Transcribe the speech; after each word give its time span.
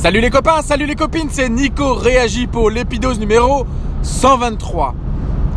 Salut 0.00 0.20
les 0.20 0.30
copains, 0.30 0.62
salut 0.62 0.86
les 0.86 0.94
copines, 0.94 1.26
c'est 1.28 1.48
Nico 1.48 1.92
Réagi 1.92 2.46
pour 2.46 2.70
l'épidose 2.70 3.18
numéro 3.18 3.66
123. 4.02 4.94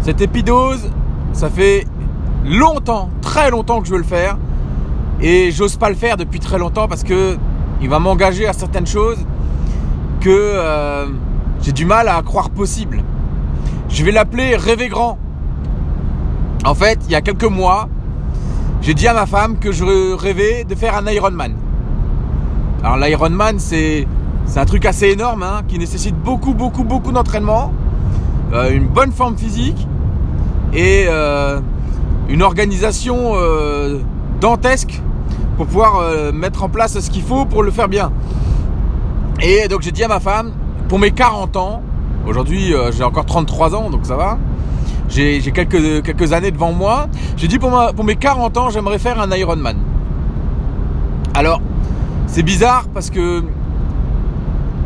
Cette 0.02 0.20
épidose, 0.20 0.90
ça 1.32 1.48
fait 1.52 1.86
longtemps, 2.44 3.12
très 3.22 3.52
longtemps 3.52 3.82
que 3.82 3.88
je 3.88 3.92
veux 3.92 4.00
le 4.00 4.04
faire. 4.04 4.40
Et 5.22 5.52
j'ose 5.52 5.78
pas 5.78 5.90
le 5.90 5.96
faire 5.96 6.18
depuis 6.18 6.40
très 6.40 6.58
longtemps 6.58 6.88
parce 6.88 7.04
que 7.04 7.38
il 7.84 7.88
va 7.88 8.00
m'engager 8.00 8.48
à 8.48 8.54
certaines 8.54 8.88
choses 8.88 9.20
que 10.22 10.32
euh, 10.32 11.06
j'ai 11.62 11.72
du 11.72 11.86
mal 11.86 12.08
à 12.08 12.20
croire 12.24 12.50
possible. 12.50 13.04
Je 13.90 14.04
vais 14.04 14.12
l'appeler 14.12 14.56
Rêver 14.56 14.88
grand. 14.88 15.20
En 16.66 16.74
fait, 16.74 16.98
il 17.06 17.12
y 17.12 17.16
a 17.16 17.22
quelques 17.22 17.44
mois, 17.44 17.90
j'ai 18.82 18.96
dit 18.96 19.08
à 19.08 19.14
ma 19.14 19.28
femme 19.28 19.60
que 19.60 19.72
je 19.72 20.16
rêvais 20.16 20.64
de 20.64 20.74
faire 20.74 20.98
un 20.98 21.06
Ironman. 21.12 21.56
Alors 22.84 22.98
l'Ironman, 22.98 23.60
c'est 23.60 24.08
c'est 24.46 24.60
un 24.60 24.66
truc 24.66 24.86
assez 24.86 25.08
énorme 25.08 25.44
hein, 25.44 25.62
qui 25.68 25.80
nécessite 25.80 26.16
beaucoup, 26.16 26.54
beaucoup, 26.54 26.84
beaucoup 26.84 27.12
d'entraînement, 27.12 27.72
euh, 28.54 28.72
une 28.72 28.88
bonne 28.88 29.12
forme 29.12 29.38
physique 29.38 29.88
et 30.74 31.06
euh, 31.08 31.60
une 32.28 32.42
organisation 32.42 33.34
euh, 33.36 34.00
dantesque 34.40 35.02
pour 35.58 35.68
pouvoir 35.68 36.02
mettre 36.34 36.64
en 36.64 36.70
place 36.70 37.00
ce 37.00 37.10
qu'il 37.12 37.22
faut 37.22 37.46
pour 37.46 37.62
le 37.62 37.72
faire 37.72 37.88
bien. 37.88 38.12
Et 39.42 39.68
donc 39.68 39.82
j'ai 39.82 39.92
dit 39.92 40.04
à 40.04 40.08
ma 40.08 40.20
femme, 40.20 40.52
pour 40.90 40.98
mes 40.98 41.12
40 41.12 41.56
ans, 41.56 41.84
aujourd'hui 42.26 42.74
j'ai 42.92 43.04
encore 43.04 43.26
33 43.26 43.76
ans, 43.76 43.90
donc 43.92 44.06
ça 44.06 44.16
va, 44.16 44.40
j'ai 45.08 45.40
quelques, 45.42 46.34
années 46.34 46.52
devant 46.52 46.72
moi, 46.72 47.08
j'ai 47.38 47.48
dit 47.48 47.60
pour, 47.60 47.72
pour 47.96 48.06
mes 48.06 48.16
40 48.16 48.58
ans, 48.58 48.70
j'aimerais 48.72 48.98
faire 48.98 49.20
un 49.22 49.30
Ironman. 49.32 49.78
Alors, 51.34 51.62
c'est 52.28 52.44
bizarre 52.44 52.86
parce 52.94 53.10
que 53.10 53.44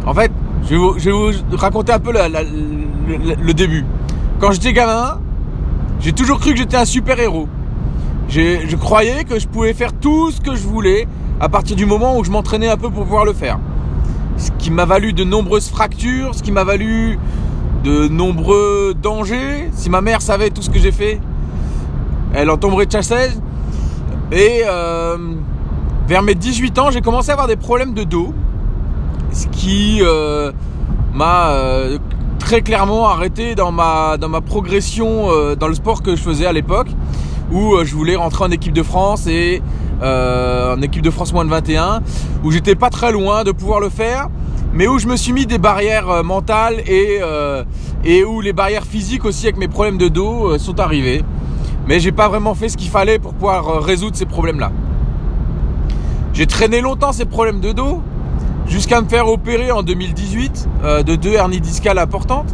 en 0.05 0.13
fait, 0.13 0.31
je 0.63 0.75
vais 0.75 1.11
vous, 1.11 1.31
raconter 1.57 1.91
un 1.91 1.99
peu 1.99 2.11
le 2.13 3.53
début. 3.53 3.85
Quand 4.39 4.51
j'étais 4.51 4.73
gamin, 4.73 5.19
j'ai 5.99 6.13
toujours 6.13 6.39
cru 6.39 6.51
que 6.51 6.57
j'étais 6.57 6.77
un 6.77 6.85
super 6.85 7.19
héros. 7.19 7.47
Je 8.29 8.75
croyais 8.75 9.23
que 9.23 9.39
je 9.39 9.47
pouvais 9.47 9.73
faire 9.73 9.93
tout 9.93 10.31
ce 10.31 10.41
que 10.41 10.55
je 10.55 10.63
voulais 10.67 11.07
à 11.39 11.49
partir 11.49 11.75
du 11.75 11.85
moment 11.85 12.17
où 12.17 12.23
je 12.23 12.31
m'entraînais 12.31 12.69
un 12.69 12.77
peu 12.77 12.89
pour 12.89 13.03
pouvoir 13.03 13.25
le 13.25 13.33
faire. 13.33 13.59
Ce 14.37 14.51
qui 14.51 14.71
m'a 14.71 14.85
valu 14.85 15.13
de 15.13 15.23
nombreuses 15.23 15.69
fractures, 15.69 16.35
ce 16.35 16.43
qui 16.43 16.51
m'a 16.51 16.63
valu 16.63 17.17
de 17.83 18.07
nombreux 18.07 18.93
dangers. 18.99 19.69
Si 19.73 19.89
ma 19.89 20.01
mère 20.01 20.21
savait 20.21 20.49
tout 20.49 20.61
ce 20.61 20.69
que 20.69 20.79
j'ai 20.79 20.91
fait, 20.91 21.19
elle 22.33 22.49
en 22.49 22.57
tomberait 22.57 22.85
de 22.85 22.91
chassaise. 22.91 23.41
Et 24.31 24.63
euh, 24.67 25.17
vers 26.07 26.21
mes 26.21 26.35
18 26.35 26.79
ans, 26.79 26.91
j'ai 26.91 27.01
commencé 27.01 27.29
à 27.29 27.33
avoir 27.33 27.47
des 27.47 27.55
problèmes 27.55 27.93
de 27.93 28.03
dos 28.03 28.33
ce 29.35 29.47
qui 29.47 29.99
euh, 30.01 30.51
m'a 31.13 31.49
euh, 31.49 31.97
très 32.39 32.61
clairement 32.61 33.07
arrêté 33.07 33.53
dans 33.53 33.71
ma, 33.71 34.17
dans 34.17 34.29
ma 34.29 34.39
progression 34.39 35.29
euh, 35.29 35.55
dans 35.55 35.67
le 35.67 35.73
sport 35.73 36.01
que 36.01 36.15
je 36.15 36.21
faisais 36.21 36.45
à 36.45 36.53
l'époque, 36.53 36.87
où 37.51 37.75
je 37.83 37.93
voulais 37.93 38.15
rentrer 38.15 38.45
en 38.45 38.51
équipe 38.51 38.73
de 38.73 38.83
France 38.83 39.27
et 39.27 39.61
en 40.01 40.81
équipe 40.81 41.01
de 41.01 41.09
France 41.09 41.33
moins 41.33 41.45
de 41.45 41.49
21, 41.49 42.01
où 42.43 42.51
j'étais 42.51 42.75
pas 42.75 42.89
très 42.89 43.11
loin 43.11 43.43
de 43.43 43.51
pouvoir 43.51 43.79
le 43.79 43.89
faire, 43.89 44.29
mais 44.73 44.87
où 44.87 44.99
je 44.99 45.07
me 45.07 45.15
suis 45.15 45.31
mis 45.31 45.45
des 45.45 45.57
barrières 45.57 46.23
mentales 46.23 46.81
et, 46.87 47.21
et 48.03 48.23
où 48.23 48.41
les 48.41 48.51
barrières 48.51 48.83
physiques 48.83 49.25
aussi 49.25 49.45
avec 49.45 49.57
mes 49.57 49.67
problèmes 49.67 49.97
de 49.97 50.07
dos 50.07 50.57
sont 50.57 50.79
arrivées. 50.79 51.23
Mais 51.87 51.99
j'ai 51.99 52.11
pas 52.11 52.27
vraiment 52.27 52.55
fait 52.55 52.67
ce 52.67 52.77
qu'il 52.77 52.89
fallait 52.89 53.19
pour 53.19 53.33
pouvoir 53.33 53.83
résoudre 53.83 54.15
ces 54.15 54.25
problèmes-là. 54.25 54.71
J'ai 56.33 56.47
traîné 56.47 56.81
longtemps 56.81 57.13
ces 57.13 57.25
problèmes 57.25 57.61
de 57.61 57.71
dos, 57.71 58.01
jusqu'à 58.67 59.01
me 59.01 59.07
faire 59.07 59.27
opérer 59.27 59.71
en 59.71 59.83
2018 59.83 60.69
euh, 60.83 61.03
de 61.03 61.15
deux 61.15 61.33
hernies 61.33 61.61
discales 61.61 61.97
importantes. 61.97 62.53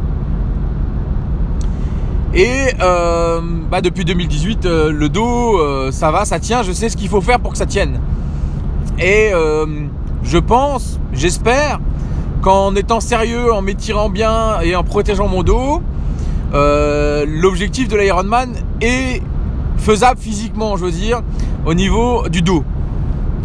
Et 2.34 2.73
euh, 2.81 3.42
bah 3.70 3.81
depuis 3.81 4.06
2018, 4.06 4.66
euh, 4.66 4.91
le 4.91 5.09
dos, 5.09 5.59
ça 5.91 6.12
va, 6.12 6.25
ça 6.25 6.40
tient, 6.40 6.63
je 6.63 6.72
sais 6.72 6.90
ce 6.90 6.96
qu'il 6.97 7.09
faut 7.09 7.22
faire 7.22 7.40
pour 7.40 7.52
que 7.52 7.58
ça 7.58 7.66
tienne. 7.66 8.00
Et 9.00 9.31
je 10.24 10.38
pense, 10.38 11.00
j'espère, 11.12 11.80
qu'en 12.41 12.75
étant 12.75 13.00
sérieux, 13.00 13.52
en 13.52 13.62
m'étirant 13.62 14.09
bien 14.09 14.59
et 14.62 14.75
en 14.75 14.84
protégeant 14.84 15.28
mon 15.28 15.41
dos, 15.41 15.81
l'objectif 16.53 17.88
de 17.88 17.97
l'Ironman 17.97 18.53
est 18.80 19.24
faisable 19.78 20.19
physiquement, 20.19 20.78
je 20.78 20.85
veux 20.85 20.91
dire, 20.91 21.22
au 21.66 21.74
niveau 21.74 22.28
du 22.30 22.41
dos. 22.44 22.64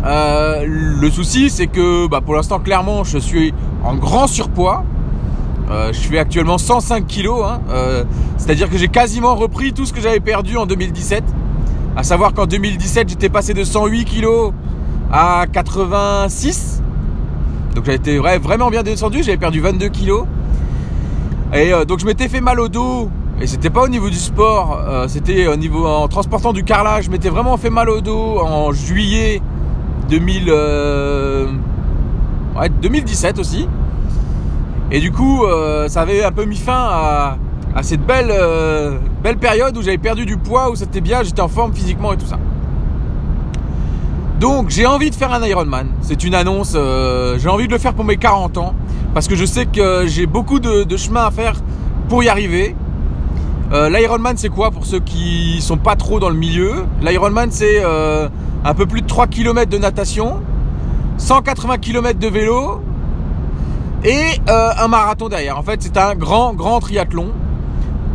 Euh, 0.07 0.65
le 0.67 1.11
souci, 1.11 1.51
c'est 1.51 1.67
que 1.67 2.07
bah, 2.07 2.21
pour 2.21 2.35
l'instant, 2.35 2.61
clairement, 2.61 3.03
je 3.03 3.19
suis 3.19 3.53
en 3.83 3.97
grand 3.97 4.27
surpoids. 4.27 4.85
Euh, 5.71 5.93
je 5.93 5.99
fais 5.99 6.19
actuellement 6.19 6.59
105 6.59 7.07
kilos, 7.09 7.45
hein. 7.45 7.61
euh, 7.71 8.05
c'est-à-dire 8.37 8.71
que 8.71 8.79
j'ai 8.79 8.87
quasiment 8.87 9.35
repris 9.35 9.73
tout 9.73 9.85
ce 9.85 9.93
que 9.93 10.01
j'avais 10.01 10.21
perdu 10.21 10.57
en 10.57 10.65
2017. 10.65 11.25
À 11.97 12.05
savoir 12.05 12.35
qu'en 12.35 12.47
2017, 12.47 13.09
j'étais 13.09 13.29
passé 13.29 13.53
de 13.53 13.65
108 13.65 14.05
kilos 14.05 14.53
à 15.13 15.47
86. 15.53 16.83
Donc 17.75 17.87
j'ai 17.87 17.95
été 17.95 18.19
vraiment 18.19 18.71
bien 18.71 18.85
descendu, 18.85 19.25
j'avais 19.25 19.39
perdu 19.39 19.61
22 19.61 19.89
kilos. 19.89 20.25
Et 21.53 21.73
donc 21.87 21.99
je 21.99 22.07
m'étais 22.07 22.29
fait 22.29 22.41
mal 22.41 22.61
au 22.61 22.69
dos. 22.69 23.11
Et 23.41 23.47
c'était 23.47 23.71
pas 23.71 23.83
au 23.83 23.89
niveau 23.89 24.09
du 24.09 24.17
sport, 24.17 24.81
c'était 25.09 25.47
au 25.47 25.57
niveau 25.57 25.87
en 25.87 26.07
transportant 26.07 26.53
du 26.53 26.65
carrelage. 26.65 27.07
Je 27.07 27.11
m'étais 27.11 27.29
vraiment 27.29 27.57
fait 27.57 27.71
mal 27.71 27.91
au 27.91 28.01
dos 28.01 28.39
en 28.41 28.73
juillet 28.73 29.43
2000, 30.09 30.47
2017 32.81 33.39
euh, 33.39 33.41
aussi. 33.41 33.69
Et 34.91 35.01
du 35.01 35.11
coup, 35.11 35.45
euh, 35.45 35.89
ça 35.89 36.03
avait 36.03 36.25
un 36.25 36.33
peu 36.33 36.45
mis 36.45 36.57
fin 36.57 37.37
à, 37.75 37.83
cette 37.83 38.05
belle, 38.07 38.31
euh, 38.31 38.99
belle 39.23 39.37
période 39.37 39.77
où 39.77 39.83
j'avais 39.83 39.99
perdu 39.99 40.25
du 40.25 40.37
poids, 40.37 40.71
où 40.71 40.77
c'était 40.77 41.01
bien, 41.01 41.23
j'étais 41.23 41.43
en 41.43 41.49
forme 41.49 41.75
physiquement 41.75 42.13
et 42.13 42.17
tout 42.17 42.27
ça. 42.27 42.39
Donc 44.41 44.71
j'ai 44.71 44.87
envie 44.87 45.11
de 45.11 45.15
faire 45.15 45.33
un 45.33 45.45
Ironman. 45.45 45.89
C'est 46.03 46.25
une 46.25 46.35
annonce. 46.35 46.77
j'ai 47.39 47.49
envie 47.49 47.67
de 47.67 47.73
le 47.73 47.79
faire 47.79 47.95
pour 47.95 48.05
mes 48.05 48.17
40 48.17 48.59
ans. 48.59 48.75
Parce 49.15 49.29
que 49.29 49.35
je 49.35 49.47
sais 49.47 49.65
que 49.65 50.07
j'ai 50.07 50.27
beaucoup 50.27 50.61
de, 50.61 50.85
de, 50.85 50.97
chemin 50.99 51.25
à 51.25 51.31
faire 51.31 51.55
pour 52.09 52.23
y 52.23 52.29
arriver. 52.29 52.77
L'Ironman 53.73 54.37
c'est 54.37 54.51
quoi 54.51 54.71
pour 54.71 54.85
ceux 54.87 55.01
qui 55.01 55.61
sont 55.61 55.79
pas 55.79 55.97
trop 55.97 56.21
dans 56.21 56.29
le 56.29 56.37
milieu? 56.37 56.85
L'Ironman 57.01 57.49
c'est 57.51 57.83
un 58.67 58.75
peu 58.75 58.85
plus 58.85 59.01
de 59.01 59.07
3 59.07 59.29
km 59.29 59.71
de 59.71 59.79
natation, 59.79 60.41
180 61.19 61.79
km 61.79 62.19
de 62.19 62.27
vélo 62.27 62.83
et 64.05 64.41
euh, 64.49 64.71
un 64.77 64.89
marathon 64.89 65.29
derrière. 65.29 65.57
En 65.57 65.63
fait, 65.63 65.81
c'est 65.81 65.97
un 65.97 66.17
grand, 66.17 66.53
grand 66.53 66.81
triathlon 66.81 67.29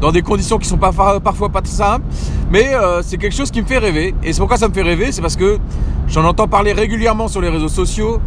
dans 0.01 0.11
des 0.11 0.21
conditions 0.21 0.57
qui 0.57 0.67
sont 0.67 0.77
parfois 0.77 1.21
pas 1.21 1.61
très 1.61 1.71
simples, 1.71 2.05
mais 2.51 2.73
euh, 2.73 3.01
c'est 3.01 3.17
quelque 3.17 3.35
chose 3.35 3.49
qui 3.49 3.61
me 3.61 3.65
fait 3.65 3.77
rêver. 3.77 4.13
Et 4.23 4.33
c'est 4.33 4.39
pourquoi 4.39 4.57
ça 4.57 4.67
me 4.67 4.73
fait 4.73 4.81
rêver, 4.81 5.13
c'est 5.13 5.21
parce 5.21 5.37
que 5.37 5.57
j'en 6.09 6.25
entends 6.25 6.49
parler 6.49 6.73
régulièrement 6.73 7.29
sur 7.29 7.39
les 7.39 7.49
réseaux 7.49 7.69
sociaux, 7.69 8.19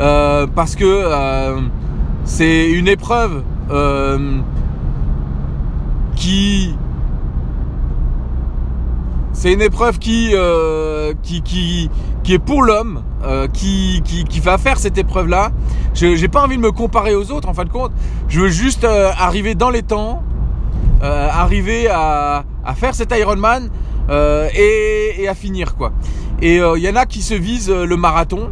euh, 0.00 0.46
parce 0.46 0.76
que 0.76 1.04
c'est 2.24 2.70
une 2.70 2.88
épreuve 2.88 3.42
qui 6.16 6.74
c'est 9.44 9.52
une 9.52 9.60
épreuve 9.60 9.98
qui, 9.98 10.30
euh, 10.32 11.12
qui, 11.22 11.42
qui, 11.42 11.90
qui, 12.22 12.32
est 12.32 12.38
pour 12.38 12.62
l'homme, 12.62 13.02
euh, 13.24 13.46
qui, 13.46 14.00
qui, 14.02 14.24
qui, 14.24 14.40
va 14.40 14.56
faire 14.56 14.78
cette 14.78 14.96
épreuve-là. 14.96 15.50
Je 15.92 16.18
n'ai 16.18 16.28
pas 16.28 16.42
envie 16.42 16.56
de 16.56 16.62
me 16.62 16.72
comparer 16.72 17.14
aux 17.14 17.30
autres, 17.30 17.46
en 17.46 17.52
fin 17.52 17.64
de 17.64 17.68
compte. 17.68 17.92
Je 18.26 18.40
veux 18.40 18.48
juste 18.48 18.84
euh, 18.84 19.10
arriver 19.18 19.54
dans 19.54 19.68
les 19.68 19.82
temps, 19.82 20.22
arriver 21.02 21.88
à, 21.90 22.46
à, 22.64 22.74
faire 22.74 22.94
cet 22.94 23.14
Ironman 23.14 23.68
et, 24.10 25.14
et, 25.18 25.28
à 25.28 25.34
finir, 25.34 25.76
quoi. 25.76 25.92
Et 26.40 26.56
il 26.56 26.82
y 26.82 26.88
en 26.88 26.96
a 26.96 27.04
qui 27.04 27.20
se 27.20 27.34
visent 27.34 27.68
le 27.68 27.96
marathon. 27.98 28.48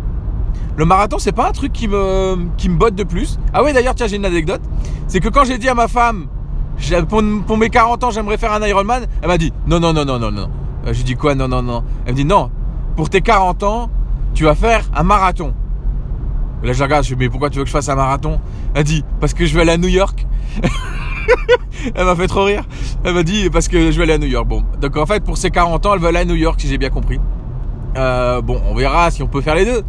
Le 0.76 0.84
marathon, 0.84 1.18
c'est 1.18 1.32
pas 1.32 1.48
un 1.48 1.52
truc 1.52 1.72
qui 1.72 1.88
me, 1.88 2.36
qui 2.58 2.68
me 2.68 2.76
botte 2.76 2.96
de 2.96 3.04
plus. 3.04 3.38
Ah 3.54 3.64
oui, 3.64 3.72
d'ailleurs, 3.72 3.94
tiens, 3.94 4.08
j'ai 4.08 4.16
une 4.16 4.26
anecdote. 4.26 4.60
C'est 5.08 5.20
que 5.20 5.30
quand 5.30 5.44
j'ai 5.44 5.56
dit 5.56 5.70
à 5.70 5.74
ma 5.74 5.88
femme, 5.88 6.26
pour, 7.08 7.22
pour 7.46 7.56
mes 7.56 7.70
40 7.70 8.04
ans, 8.04 8.10
j'aimerais 8.10 8.36
faire 8.36 8.52
un 8.52 8.60
Ironman, 8.66 9.06
elle 9.22 9.28
m'a 9.28 9.38
dit, 9.38 9.54
non, 9.66 9.80
non, 9.80 9.94
non, 9.94 10.04
non, 10.04 10.18
non, 10.18 10.30
non. 10.30 10.50
Euh, 10.86 10.92
je 10.92 11.02
dis 11.02 11.14
quoi 11.14 11.34
Non, 11.34 11.48
non, 11.48 11.62
non. 11.62 11.84
Elle 12.06 12.12
me 12.12 12.16
dit 12.16 12.24
non, 12.24 12.50
pour 12.96 13.10
tes 13.10 13.20
40 13.20 13.62
ans, 13.62 13.90
tu 14.34 14.44
vas 14.44 14.54
faire 14.54 14.84
un 14.94 15.02
marathon. 15.02 15.54
Là, 16.62 16.72
je 16.72 16.82
regarde, 16.82 17.04
je 17.04 17.14
dis 17.14 17.18
mais 17.18 17.28
pourquoi 17.28 17.50
tu 17.50 17.58
veux 17.58 17.64
que 17.64 17.68
je 17.68 17.72
fasse 17.72 17.88
un 17.88 17.96
marathon? 17.96 18.40
Elle 18.74 18.84
dit 18.84 19.04
parce 19.20 19.34
que 19.34 19.46
je 19.46 19.54
vais 19.54 19.62
aller 19.62 19.72
à 19.72 19.78
New 19.78 19.88
York. 19.88 20.26
elle 21.94 22.04
m'a 22.04 22.14
fait 22.14 22.28
trop 22.28 22.44
rire. 22.44 22.64
Elle 23.04 23.14
m'a 23.14 23.22
dit 23.22 23.50
parce 23.50 23.68
que 23.68 23.90
je 23.90 23.96
vais 23.96 24.04
aller 24.04 24.12
à 24.14 24.18
New 24.18 24.26
York. 24.26 24.46
Bon, 24.46 24.62
donc 24.80 24.96
en 24.96 25.06
fait, 25.06 25.24
pour 25.24 25.36
ses 25.36 25.50
40 25.50 25.86
ans, 25.86 25.94
elle 25.94 26.00
veut 26.00 26.08
aller 26.08 26.20
à 26.20 26.24
New 26.24 26.34
York, 26.34 26.60
si 26.60 26.68
j'ai 26.68 26.78
bien 26.78 26.90
compris. 26.90 27.18
Euh, 27.96 28.40
bon, 28.40 28.60
on 28.68 28.74
verra 28.74 29.10
si 29.10 29.22
on 29.22 29.28
peut 29.28 29.40
faire 29.40 29.54
les 29.54 29.64
deux. 29.64 29.82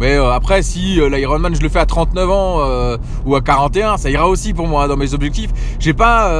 Mais 0.00 0.14
euh, 0.14 0.32
après, 0.32 0.62
si 0.62 0.98
euh, 0.98 1.10
l'Ironman 1.10 1.54
je 1.54 1.60
le 1.60 1.68
fais 1.68 1.78
à 1.78 1.86
39 1.86 2.30
ans 2.30 2.56
euh, 2.60 2.96
ou 3.26 3.36
à 3.36 3.42
41, 3.42 3.98
ça 3.98 4.10
ira 4.10 4.28
aussi 4.28 4.54
pour 4.54 4.66
moi 4.66 4.88
dans 4.88 4.96
mes 4.96 5.14
objectifs. 5.14 5.50
J'ai 5.78 5.94
pas, 5.94 6.32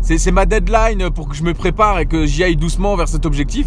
c'est 0.00 0.30
ma 0.30 0.46
deadline 0.46 1.10
pour 1.10 1.28
que 1.28 1.34
je 1.34 1.42
me 1.42 1.52
prépare 1.52 1.98
et 1.98 2.06
que 2.06 2.24
j'y 2.26 2.44
aille 2.44 2.56
doucement 2.56 2.96
vers 2.96 3.08
cet 3.08 3.26
objectif. 3.26 3.66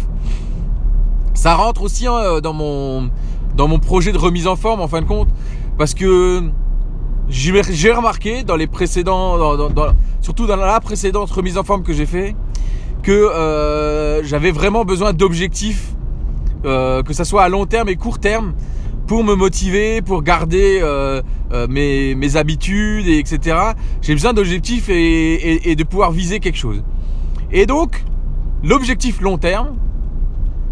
Ça 1.34 1.54
rentre 1.54 1.82
aussi 1.82 2.06
hein, 2.06 2.40
dans 2.42 2.54
mon 2.54 3.10
dans 3.54 3.68
mon 3.68 3.78
projet 3.78 4.12
de 4.12 4.18
remise 4.18 4.46
en 4.46 4.56
forme 4.56 4.80
en 4.80 4.88
fin 4.88 5.00
de 5.00 5.06
compte, 5.06 5.28
parce 5.78 5.94
que 5.94 6.42
j'ai 7.28 7.92
remarqué 7.92 8.42
dans 8.44 8.56
les 8.56 8.66
précédents, 8.66 9.38
surtout 10.20 10.46
dans 10.46 10.56
la 10.56 10.80
précédente 10.80 11.30
remise 11.30 11.58
en 11.58 11.64
forme 11.64 11.82
que 11.82 11.92
j'ai 11.92 12.06
fait, 12.06 12.36
que 13.02 13.12
euh, 13.12 14.22
j'avais 14.24 14.50
vraiment 14.50 14.84
besoin 14.84 15.12
d'objectifs, 15.12 15.94
euh, 16.64 17.02
que 17.02 17.12
ça 17.12 17.24
soit 17.24 17.42
à 17.42 17.48
long 17.48 17.66
terme 17.66 17.88
et 17.88 17.96
court 17.96 18.18
terme, 18.18 18.54
pour 19.06 19.24
me 19.24 19.34
motiver, 19.34 20.02
pour 20.02 20.22
garder 20.22 20.80
euh, 20.82 21.22
mes, 21.68 22.14
mes, 22.14 22.36
habitudes, 22.36 23.06
et 23.06 23.18
etc. 23.18 23.56
J'ai 24.02 24.14
besoin 24.14 24.32
d'objectifs 24.32 24.88
et, 24.88 25.70
et, 25.70 25.76
de 25.76 25.84
pouvoir 25.84 26.10
viser 26.10 26.40
quelque 26.40 26.58
chose. 26.58 26.82
Et 27.52 27.66
donc, 27.66 28.04
l'objectif 28.64 29.20
long 29.20 29.38
terme, 29.38 29.76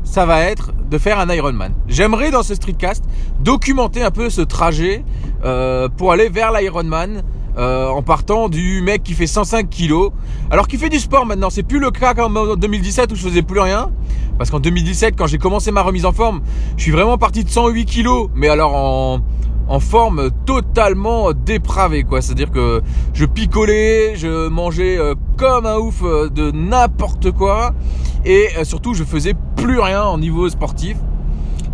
ça 0.02 0.26
va 0.26 0.40
être 0.42 0.72
de 0.90 0.98
faire 0.98 1.18
un 1.18 1.32
Ironman. 1.32 1.72
J'aimerais 1.88 2.30
dans 2.30 2.42
ce 2.42 2.54
streetcast 2.54 3.04
documenter 3.40 4.02
un 4.02 4.10
peu 4.10 4.30
ce 4.30 4.42
trajet 4.42 5.04
euh, 5.44 5.88
pour 5.88 6.12
aller 6.12 6.28
vers 6.28 6.52
l'Ironman 6.52 7.22
euh, 7.56 7.88
en 7.88 8.02
partant 8.02 8.48
du 8.48 8.80
mec 8.82 9.02
qui 9.02 9.14
fait 9.14 9.26
105 9.26 9.68
kilos. 9.68 10.10
Alors 10.50 10.66
qu'il 10.66 10.78
fait 10.78 10.88
du 10.88 10.98
sport 10.98 11.24
maintenant, 11.26 11.50
c'est 11.50 11.62
plus 11.62 11.78
le 11.78 11.90
cas 11.90 12.14
qu'en 12.14 12.56
2017 12.56 13.12
où 13.12 13.14
je 13.14 13.22
faisais 13.22 13.42
plus 13.42 13.60
rien. 13.60 13.90
Parce 14.38 14.50
qu'en 14.50 14.58
2017, 14.58 15.14
quand 15.16 15.26
j'ai 15.28 15.38
commencé 15.38 15.70
ma 15.70 15.82
remise 15.82 16.04
en 16.04 16.12
forme, 16.12 16.40
je 16.76 16.82
suis 16.82 16.90
vraiment 16.90 17.18
parti 17.18 17.44
de 17.44 17.48
108 17.48 17.84
kilos, 17.84 18.28
mais 18.34 18.48
alors 18.48 18.74
en, 18.74 19.20
en 19.68 19.80
forme 19.80 20.30
totalement 20.44 21.32
dépravée 21.32 22.02
quoi. 22.02 22.20
C'est-à-dire 22.20 22.50
que 22.50 22.82
je 23.12 23.24
picolais, 23.24 24.14
je 24.16 24.48
mangeais 24.48 24.98
euh, 24.98 25.14
comme 25.36 25.66
un 25.66 25.76
ouf 25.76 26.02
euh, 26.02 26.28
de 26.28 26.50
n'importe 26.50 27.30
quoi 27.30 27.72
et 28.24 28.48
surtout 28.64 28.94
je 28.94 29.04
faisais 29.04 29.34
plus 29.56 29.78
rien 29.78 30.02
en 30.02 30.18
niveau 30.18 30.48
sportif. 30.48 30.96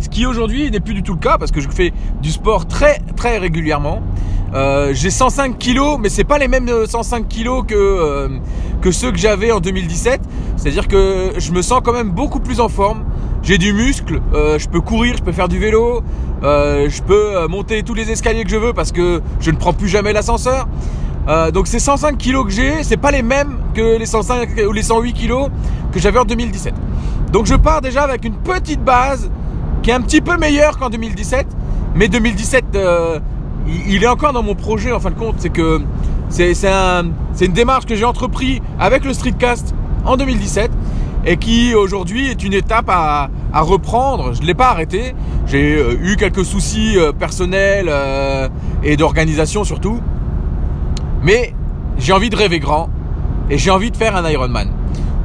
Ce 0.01 0.09
qui 0.09 0.25
aujourd'hui 0.25 0.69
n'est 0.71 0.79
plus 0.79 0.95
du 0.95 1.03
tout 1.03 1.13
le 1.13 1.19
cas 1.19 1.37
parce 1.37 1.51
que 1.51 1.61
je 1.61 1.69
fais 1.69 1.93
du 2.21 2.31
sport 2.31 2.67
très 2.67 2.99
très 3.15 3.37
régulièrement. 3.37 4.01
Euh, 4.53 4.91
j'ai 4.93 5.09
105 5.09 5.57
kilos, 5.57 5.97
mais 5.99 6.09
c'est 6.09 6.23
pas 6.23 6.37
les 6.37 6.47
mêmes 6.47 6.69
105 6.85 7.27
kilos 7.27 7.63
que 7.67 8.29
que 8.81 8.91
ceux 8.91 9.11
que 9.11 9.17
j'avais 9.17 9.51
en 9.51 9.59
2017. 9.59 10.21
C'est-à-dire 10.57 10.87
que 10.87 11.33
je 11.37 11.51
me 11.51 11.61
sens 11.61 11.81
quand 11.83 11.93
même 11.93 12.11
beaucoup 12.11 12.39
plus 12.39 12.59
en 12.59 12.69
forme. 12.69 13.03
J'ai 13.43 13.57
du 13.57 13.73
muscle, 13.73 14.21
je 14.33 14.67
peux 14.67 14.81
courir, 14.81 15.17
je 15.17 15.23
peux 15.23 15.31
faire 15.31 15.47
du 15.47 15.57
vélo, 15.57 16.03
je 16.43 17.01
peux 17.01 17.47
monter 17.47 17.81
tous 17.81 17.95
les 17.95 18.11
escaliers 18.11 18.43
que 18.43 18.51
je 18.51 18.57
veux 18.57 18.73
parce 18.73 18.91
que 18.91 19.21
je 19.39 19.49
ne 19.49 19.55
prends 19.55 19.73
plus 19.73 19.87
jamais 19.87 20.13
l'ascenseur. 20.13 20.67
Euh, 21.27 21.51
donc 21.51 21.67
ces 21.67 21.79
105 21.79 22.17
kilos 22.17 22.45
que 22.45 22.51
j'ai, 22.51 22.83
c'est 22.83 22.97
pas 22.97 23.11
les 23.11 23.21
mêmes 23.21 23.57
que 23.73 23.97
les 23.97 24.05
105 24.05 24.49
ou 24.67 24.71
les 24.71 24.81
108 24.81 25.13
kilos 25.13 25.49
que 25.91 25.99
j'avais 25.99 26.19
en 26.19 26.25
2017. 26.25 26.73
Donc 27.31 27.45
je 27.45 27.55
pars 27.55 27.81
déjà 27.81 28.03
avec 28.03 28.25
une 28.25 28.35
petite 28.35 28.83
base 28.83 29.29
qui 29.83 29.91
est 29.91 29.93
un 29.93 30.01
petit 30.01 30.21
peu 30.21 30.37
meilleure 30.37 30.77
qu'en 30.77 30.89
2017, 30.89 31.45
mais 31.95 32.07
2017, 32.07 32.65
euh, 33.67 33.71
il 33.87 34.03
est 34.03 34.07
encore 34.07 34.33
dans 34.33 34.43
mon 34.43 34.55
projet 34.55 34.91
en 34.91 34.99
fin 34.99 35.09
de 35.09 35.15
compte. 35.15 35.35
C'est 35.37 35.49
que 35.49 35.81
c'est 36.29 37.45
une 37.45 37.53
démarche 37.53 37.85
que 37.85 37.95
j'ai 37.95 38.05
entrepris 38.05 38.61
avec 38.79 39.03
le 39.03 39.13
streetcast 39.13 39.75
en 40.05 40.17
2017 40.17 40.71
et 41.25 41.37
qui 41.37 41.75
aujourd'hui 41.75 42.27
est 42.27 42.43
une 42.43 42.53
étape 42.53 42.89
à, 42.89 43.29
reprendre. 43.53 44.33
Je 44.33 44.41
ne 44.41 44.47
l'ai 44.47 44.53
pas 44.53 44.69
arrêté. 44.69 45.13
J'ai 45.45 45.75
euh, 45.75 45.97
eu 46.01 46.15
quelques 46.15 46.45
soucis 46.45 46.97
personnels 47.19 47.91
et 48.83 48.97
d'organisation 48.97 49.63
surtout. 49.63 49.99
Mais 51.21 51.53
j'ai 51.97 52.13
envie 52.13 52.29
de 52.29 52.35
rêver 52.35 52.59
grand 52.59 52.89
et 53.49 53.57
j'ai 53.57 53.69
envie 53.69 53.91
de 53.91 53.97
faire 53.97 54.15
un 54.15 54.27
Ironman. 54.29 54.69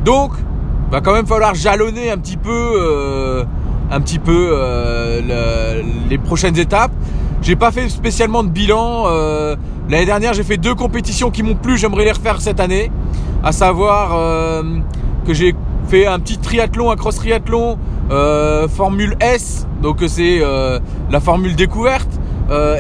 Donc, 0.05 0.33
va 0.91 1.01
quand 1.01 1.13
même 1.13 1.27
falloir 1.27 1.55
jalonner 1.55 2.11
un 2.11 2.19
petit 2.19 2.37
peu, 2.37 2.51
euh, 2.53 3.45
euh, 4.29 5.83
les 6.11 6.19
prochaines 6.19 6.59
étapes. 6.59 6.93
J'ai 7.47 7.55
pas 7.55 7.71
fait 7.71 7.89
spécialement 7.89 8.43
de 8.43 8.49
bilan. 8.49 9.05
Euh, 9.07 9.55
l'année 9.89 10.05
dernière, 10.05 10.35
j'ai 10.35 10.43
fait 10.43 10.57
deux 10.57 10.75
compétitions 10.75 11.31
qui 11.31 11.45
m'ont 11.45 11.55
plu. 11.55 11.79
J'aimerais 11.79 12.05
les 12.05 12.11
refaire 12.11 12.41
cette 12.41 12.59
année, 12.59 12.91
à 13.45 13.53
savoir 13.53 14.65
que 15.25 15.33
j'ai 15.33 15.55
fait 15.87 16.09
un 16.09 16.19
petit 16.19 16.39
triathlon, 16.39 16.91
un 16.91 16.97
cross 16.97 17.15
triathlon, 17.15 17.79
Formule 18.69 19.17
S. 19.21 19.69
Donc 19.81 20.03
c'est 20.09 20.41
la 21.09 21.21
formule 21.21 21.55
découverte 21.55 22.09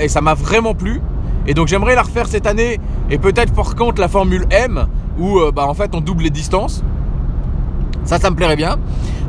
et 0.03 0.09
ça 0.09 0.21
m'a 0.21 0.35
vraiment 0.35 0.75
plu. 0.75 1.01
Et 1.47 1.55
donc 1.55 1.69
j'aimerais 1.69 1.95
la 1.95 2.03
refaire 2.03 2.27
cette 2.27 2.49
année 2.49 2.81
et 3.09 3.19
peut-être 3.19 3.53
par 3.53 3.77
contre 3.77 4.01
la 4.01 4.09
Formule 4.09 4.47
M 4.51 4.89
où 5.17 5.39
euh, 5.39 5.53
bah, 5.53 5.67
en 5.67 5.75
fait 5.75 5.95
on 5.95 6.01
double 6.01 6.25
les 6.25 6.31
distances. 6.31 6.83
Ça, 8.07 8.19
ça 8.19 8.31
me 8.31 8.37
plairait 8.37 8.57
bien. 8.57 8.79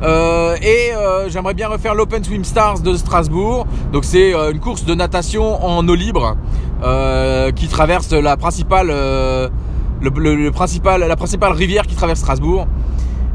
Euh, 0.03 0.55
et 0.61 0.93
euh, 0.93 1.29
j'aimerais 1.29 1.55
bien 1.55 1.67
refaire 1.67 1.95
l'Open 1.95 2.23
Swim 2.23 2.43
Stars 2.43 2.79
de 2.79 2.95
Strasbourg. 2.95 3.65
Donc 3.91 4.05
c'est 4.05 4.33
une 4.33 4.59
course 4.59 4.85
de 4.85 4.93
natation 4.93 5.65
en 5.65 5.87
eau 5.87 5.95
libre 5.95 6.37
qui 7.55 7.67
traverse 7.67 8.11
la 8.13 8.37
principale, 8.37 8.87
le, 8.87 10.49
principal, 10.51 11.01
la 11.01 11.15
principale 11.15 11.51
rivière 11.53 11.87
qui 11.87 11.95
traverse 11.95 12.19
Strasbourg. 12.19 12.67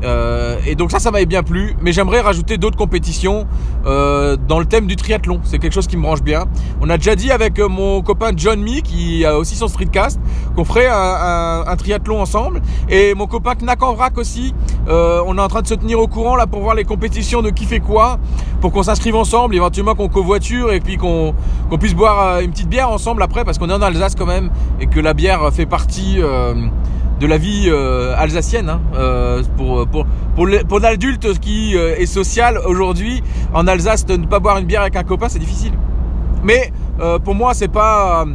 Euh, 0.05 0.57
et 0.67 0.75
donc 0.75 0.91
ça, 0.91 0.99
ça 0.99 1.11
m'avait 1.11 1.27
bien 1.27 1.43
plu. 1.43 1.77
Mais 1.83 1.93
j'aimerais 1.93 2.21
rajouter 2.21 2.59
d'autres 2.59 2.77
compétitions 2.77 3.47
euh, 3.87 4.37
dans 4.37 4.59
le 4.59 4.67
thème 4.67 4.87
du 4.87 4.97
triathlon. 4.97 5.41
C'est 5.45 5.59
quelque 5.59 5.73
chose 5.73 5.87
qui 5.87 5.97
me 5.97 6.03
branche 6.03 6.23
bien. 6.23 6.45
On 6.81 6.91
a 6.91 6.99
déjà 6.99 7.15
dit 7.15 7.31
avec 7.31 7.59
euh, 7.59 7.69
mon 7.69 8.03
copain 8.03 8.31
John 8.37 8.61
Me, 8.61 8.81
qui 8.81 9.25
a 9.25 9.37
aussi 9.37 9.57
son 9.57 9.69
streetcast, 9.69 10.21
qu'on 10.57 10.65
ferait 10.65 10.89
un, 10.89 11.77
triathlon 11.77 12.21
ensemble. 12.21 12.61
Et 12.89 13.15
mon 13.15 13.27
copain 13.27 13.55
Knack 13.55 13.83
en 13.83 13.95
vrac 13.95 14.19
aussi. 14.19 14.55
On 14.87 15.39
est 15.39 15.41
en 15.41 15.49
train 15.49 15.63
de 15.63 15.67
se 15.67 15.75
tenir 15.75 16.01
au 16.01 16.09
courant 16.09 16.37
là 16.37 16.47
pour 16.47 16.61
voir 16.61 16.75
les 16.75 16.85
compétitions 16.85 17.41
de 17.43 17.51
qui 17.51 17.65
fait 17.65 17.81
quoi, 17.81 18.19
pour 18.61 18.73
qu'on 18.73 18.83
s'inscrive 18.83 19.15
ensemble, 19.15 19.55
éventuellement 19.55 19.95
qu'on 19.95 20.09
covoiture 20.09 20.73
et 20.73 20.81
puis 20.81 20.97
qu'on 20.97 21.35
puisse 21.79 21.95
boire 21.95 22.41
une 22.41 22.51
petite 22.51 22.69
bière 22.69 22.91
ensemble 22.91 23.23
après, 23.23 23.45
parce 23.45 23.59
qu'on 23.59 23.71
est 23.71 23.75
en 23.75 23.83
Alsace 23.83 24.15
quand 24.17 24.27
même 24.27 24.51
et 24.81 24.87
que 24.87 25.01
la 25.01 25.15
bière 25.15 25.51
fait 25.53 25.67
partie 25.67 26.19
de 27.23 27.27
la 27.29 27.39
vie 27.39 27.67
euh, 27.69 28.15
alsacienne. 28.19 28.69
Hein, 28.69 28.81
euh, 28.97 29.43
pour 29.57 29.87
pour 29.87 30.07
pour, 30.35 30.81
l'adulte 30.81 31.39
qui 31.39 31.77
euh, 31.77 31.95
est 31.97 32.07
social 32.07 32.59
aujourd'hui 32.67 33.23
en 33.55 33.67
Alsace, 33.69 34.05
de 34.05 34.17
ne 34.17 34.27
pas 34.27 34.41
boire 34.41 34.59
une 34.59 34.67
bière 34.67 34.81
avec 34.81 34.97
un 34.97 35.05
copain, 35.05 35.29
c'est 35.29 35.39
difficile. 35.39 35.73
Mais 36.43 36.73
pour 37.25 37.35
moi, 37.35 37.55
c'est 37.55 37.69
pas 37.69 38.27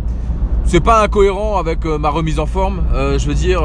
c'est 0.63 0.79
pas 0.79 1.03
incohérent 1.03 1.57
avec 1.57 1.85
ma 1.85 2.09
remise 2.09 2.39
en 2.39 2.45
forme. 2.45 2.81
je 2.93 3.27
veux 3.27 3.33
dire, 3.33 3.61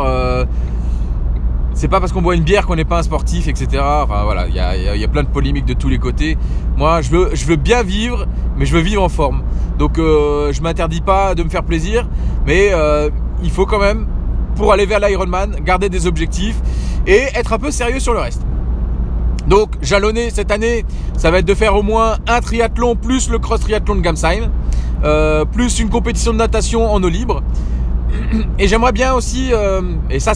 c'est 1.74 1.88
pas 1.88 2.00
parce 2.00 2.12
qu'on 2.12 2.22
boit 2.22 2.34
une 2.34 2.42
bière 2.42 2.66
qu'on 2.66 2.76
n'est 2.76 2.84
pas 2.84 2.98
un 2.98 3.02
sportif, 3.02 3.46
etc. 3.46 3.82
Enfin 3.82 4.24
voilà, 4.24 4.48
il 4.48 4.54
y 4.54 4.60
a, 4.60 4.76
y 4.76 5.04
a, 5.04 5.08
plein 5.08 5.22
de 5.22 5.28
polémiques 5.28 5.64
de 5.64 5.74
tous 5.74 5.88
les 5.88 5.98
côtés. 5.98 6.36
Moi, 6.76 7.02
je 7.02 7.10
veux, 7.10 7.30
je 7.34 7.46
veux 7.46 7.56
bien 7.56 7.82
vivre, 7.82 8.26
mais 8.56 8.66
je 8.66 8.74
veux 8.74 8.82
vivre 8.82 9.02
en 9.02 9.08
forme. 9.08 9.42
Donc, 9.78 9.96
je 9.96 10.60
m'interdis 10.62 11.00
pas 11.00 11.34
de 11.36 11.42
me 11.44 11.48
faire 11.48 11.64
plaisir, 11.64 12.08
mais 12.46 12.72
il 13.43 13.50
faut 13.50 13.67
quand 13.67 13.81
même 13.81 14.06
pour 14.56 14.73
aller 14.73 14.87
vers 14.87 15.01
l'Ironman, 15.01 15.56
garder 15.65 15.89
des 15.89 16.06
objectifs 16.06 16.56
et 17.06 17.25
être 17.35 17.53
un 17.53 17.59
peu 17.59 17.71
sérieux 17.71 18.01
sur 18.01 18.13
le 18.13 18.21
reste. 18.21 18.43
Donc 19.47 19.71
jalonner 19.82 20.31
cette 20.31 20.51
année, 20.51 20.85
ça 21.17 21.31
va 21.31 21.39
être 21.39 21.47
de 21.47 21.55
faire 21.55 21.75
au 21.75 21.82
moins 21.82 22.17
un 22.29 22.41
triathlon 22.41 22.94
plus 22.94 23.29
le 23.29 23.39
cross 23.39 23.61
triathlon 23.61 23.97
de 23.97 24.01
Gamsheim, 24.01 24.51
euh, 25.05 25.44
plus 25.44 25.81
une 25.81 25.89
compétition 25.89 26.32
de 26.32 26.39
natation 26.39 26.93
en 26.93 27.03
eau 27.03 27.09
libre. 27.09 27.43
Et 28.59 28.69
j'aimerais 28.69 28.93
bien 28.93 29.15
aussi, 29.15 29.49
euh, 29.53 29.81
et 30.11 30.21
ça, 30.21 30.32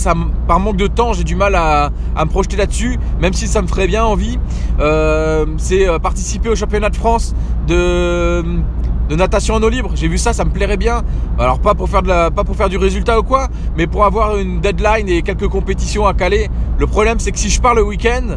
par 0.48 0.60
manque 0.60 0.76
de 0.76 0.86
temps, 0.86 1.12
j'ai 1.12 1.24
du 1.24 1.36
mal 1.36 1.54
à, 1.54 1.90
me 2.18 2.24
projeter 2.24 2.56
là-dessus, 2.56 2.98
même 3.20 3.34
si 3.34 3.46
ça 3.46 3.60
me 3.60 3.66
ferait 3.66 3.86
bien 3.86 4.02
envie, 4.02 4.38
euh, 4.80 5.44
c'est 5.58 5.86
participer 6.00 6.48
au 6.48 6.56
championnat 6.56 6.88
de 6.88 6.96
France 6.96 7.34
de 7.68 8.42
de 9.08 9.16
natation 9.16 9.54
en 9.54 9.62
eau 9.62 9.68
libre. 9.68 9.92
J'ai 9.94 10.08
vu 10.08 10.18
ça, 10.18 10.32
ça 10.32 10.44
me 10.44 10.50
plairait 10.50 10.76
bien. 10.76 11.02
Alors 11.38 11.60
pas 11.60 11.74
pour 11.74 11.88
faire 11.88 12.68
du 12.68 12.76
résultat 12.76 13.18
ou 13.18 13.22
quoi, 13.22 13.48
mais 13.76 13.86
pour 13.86 14.04
avoir 14.04 14.36
une 14.36 14.60
deadline 14.60 15.08
et 15.08 15.22
quelques 15.22 15.48
compétitions 15.48 16.06
à 16.06 16.14
caler. 16.14 16.48
Le 16.78 16.86
problème 16.86 17.18
c'est 17.18 17.32
que 17.32 17.38
si 17.38 17.50
je 17.50 17.60
pars 17.60 17.74
le 17.74 17.82
week-end, 17.82 18.36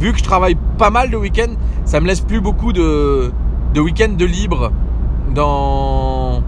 vu 0.00 0.12
que 0.12 0.18
je 0.18 0.24
travaille 0.24 0.56
pas 0.76 0.90
mal 0.90 1.10
le 1.10 1.18
week-end, 1.18 1.52
ça 1.84 2.00
me 2.00 2.06
laisse 2.06 2.20
plus 2.20 2.40
beaucoup 2.40 2.72
de, 2.72 3.32
de 3.74 3.80
week-end 3.80 4.10
de 4.16 4.24
libre 4.24 4.72
dans 5.34 6.42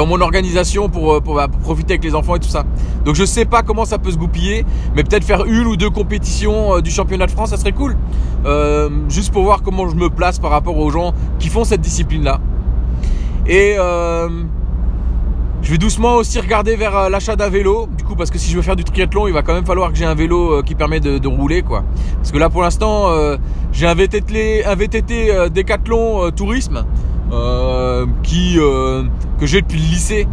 dans 0.00 0.06
mon 0.06 0.22
organisation 0.22 0.88
pour, 0.88 1.12
euh, 1.12 1.20
bah, 1.20 1.46
pour, 1.46 1.60
profiter 1.60 1.92
avec 1.92 2.04
les 2.04 2.14
enfants 2.14 2.34
et 2.34 2.38
tout 2.38 2.48
ça. 2.48 2.64
Donc 3.04 3.16
je 3.16 3.24
sais 3.26 3.44
pas 3.44 3.62
comment 3.62 3.84
ça 3.84 3.98
peut 3.98 4.10
se 4.10 4.16
goupiller, 4.16 4.64
mais 4.96 5.04
peut-être 5.04 5.24
faire 5.24 5.44
une 5.44 5.66
ou 5.66 5.76
deux 5.76 5.90
compétitions 5.90 6.76
euh, 6.76 6.80
du 6.80 6.90
championnat 6.90 7.26
de 7.26 7.30
France, 7.30 7.50
ça 7.50 7.58
serait 7.58 7.72
cool. 7.72 7.98
Euh, 8.46 8.88
juste 9.10 9.30
pour 9.30 9.42
voir 9.42 9.60
comment 9.62 9.90
je 9.90 9.96
me 9.96 10.08
place 10.08 10.38
par 10.38 10.52
rapport 10.52 10.78
aux 10.78 10.90
gens 10.90 11.12
qui 11.38 11.48
font 11.48 11.64
cette 11.64 11.82
discipline-là. 11.82 12.40
Et 13.46 13.74
je 15.62 15.70
vais 15.70 15.76
doucement 15.76 16.14
aussi 16.14 16.40
regarder 16.40 16.76
vers 16.76 17.10
l'achat 17.10 17.36
d'un 17.36 17.50
vélo, 17.50 17.86
du 17.98 18.02
coup 18.02 18.14
parce 18.16 18.30
que 18.30 18.38
si 18.38 18.50
je 18.50 18.56
veux 18.56 18.62
faire 18.62 18.76
du 18.76 18.84
triathlon, 18.84 19.26
il 19.26 19.34
va 19.34 19.42
quand 19.42 19.52
même 19.52 19.66
falloir 19.66 19.92
que 19.92 19.98
j'ai 19.98 20.06
un 20.06 20.14
vélo 20.14 20.62
qui 20.62 20.74
permet 20.74 21.00
de, 21.00 21.28
rouler 21.28 21.60
quoi. 21.60 21.84
Parce 22.16 22.32
que 22.32 22.38
là 22.38 22.48
pour 22.48 22.62
l'instant, 22.62 23.08
j'ai 23.72 23.86
un 23.86 23.94
VTT, 23.94 24.64
un 24.64 24.74
VTT 24.74 25.50
Décathlon 25.50 26.30
Tourisme 26.30 26.86
qui 28.22 28.58
euh, 28.58 29.04
que 29.38 29.46
j'ai 29.46 29.60
depuis 29.60 29.78
le 29.78 29.84
lycée, 29.84 30.26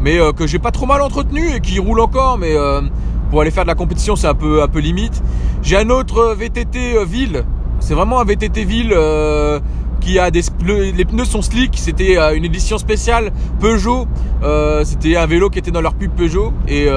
mais 0.00 0.18
euh, 0.18 0.32
que 0.32 0.46
j'ai 0.46 0.58
pas 0.58 0.70
trop 0.70 0.86
mal 0.86 1.02
entretenu 1.02 1.54
et 1.54 1.60
qui 1.60 1.78
roule 1.78 2.00
encore, 2.00 2.38
mais 2.38 2.54
pour 3.30 3.42
aller 3.42 3.50
faire 3.50 3.64
de 3.64 3.68
la 3.68 3.74
compétition 3.74 4.16
c'est 4.16 4.26
un 4.26 4.34
peu 4.34 4.62
un 4.62 4.68
peu 4.68 4.80
limite. 4.80 5.22
J'ai 5.62 5.76
un 5.76 5.90
autre 5.90 6.34
VTT 6.38 7.04
ville, 7.04 7.44
c'est 7.80 7.94
vraiment 7.94 8.20
un 8.20 8.24
VTT 8.24 8.64
ville 8.64 8.96
qui 10.00 10.18
a 10.18 10.30
des 10.30 10.42
les 10.64 11.04
pneus 11.04 11.24
sont 11.24 11.42
slick. 11.42 11.76
C'était 11.76 12.16
une 12.36 12.44
édition 12.44 12.78
spéciale 12.78 13.32
Peugeot. 13.60 14.06
C'était 14.84 15.16
un 15.16 15.26
vélo 15.26 15.50
qui 15.50 15.58
était 15.58 15.70
dans 15.70 15.80
leur 15.80 15.94
pub 15.94 16.12
Peugeot 16.12 16.52
et 16.66 16.88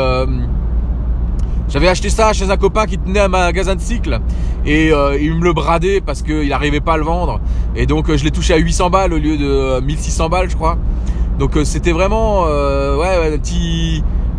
j'avais 1.71 1.87
acheté 1.87 2.09
ça 2.09 2.33
chez 2.33 2.51
un 2.51 2.57
copain 2.57 2.85
qui 2.85 2.97
tenait 2.97 3.21
un 3.21 3.29
magasin 3.29 3.75
de 3.75 3.81
cycle 3.81 4.19
et 4.65 4.91
euh, 4.91 5.17
il 5.19 5.35
me 5.35 5.43
le 5.45 5.53
bradait 5.53 6.01
parce 6.01 6.21
qu'il 6.21 6.49
n'arrivait 6.49 6.81
pas 6.81 6.93
à 6.93 6.97
le 6.97 7.03
vendre. 7.03 7.39
Et 7.77 7.85
donc 7.85 8.09
euh, 8.09 8.17
je 8.17 8.25
l'ai 8.25 8.31
touché 8.31 8.53
à 8.53 8.57
800 8.57 8.89
balles 8.89 9.13
au 9.13 9.17
lieu 9.17 9.37
de 9.37 9.79
1600 9.79 10.25
euh, 10.25 10.29
balles 10.29 10.49
je 10.49 10.55
crois. 10.55 10.77
Donc 11.39 11.57
c'était 11.63 11.93
vraiment 11.93 12.43
ouais, 12.43 13.33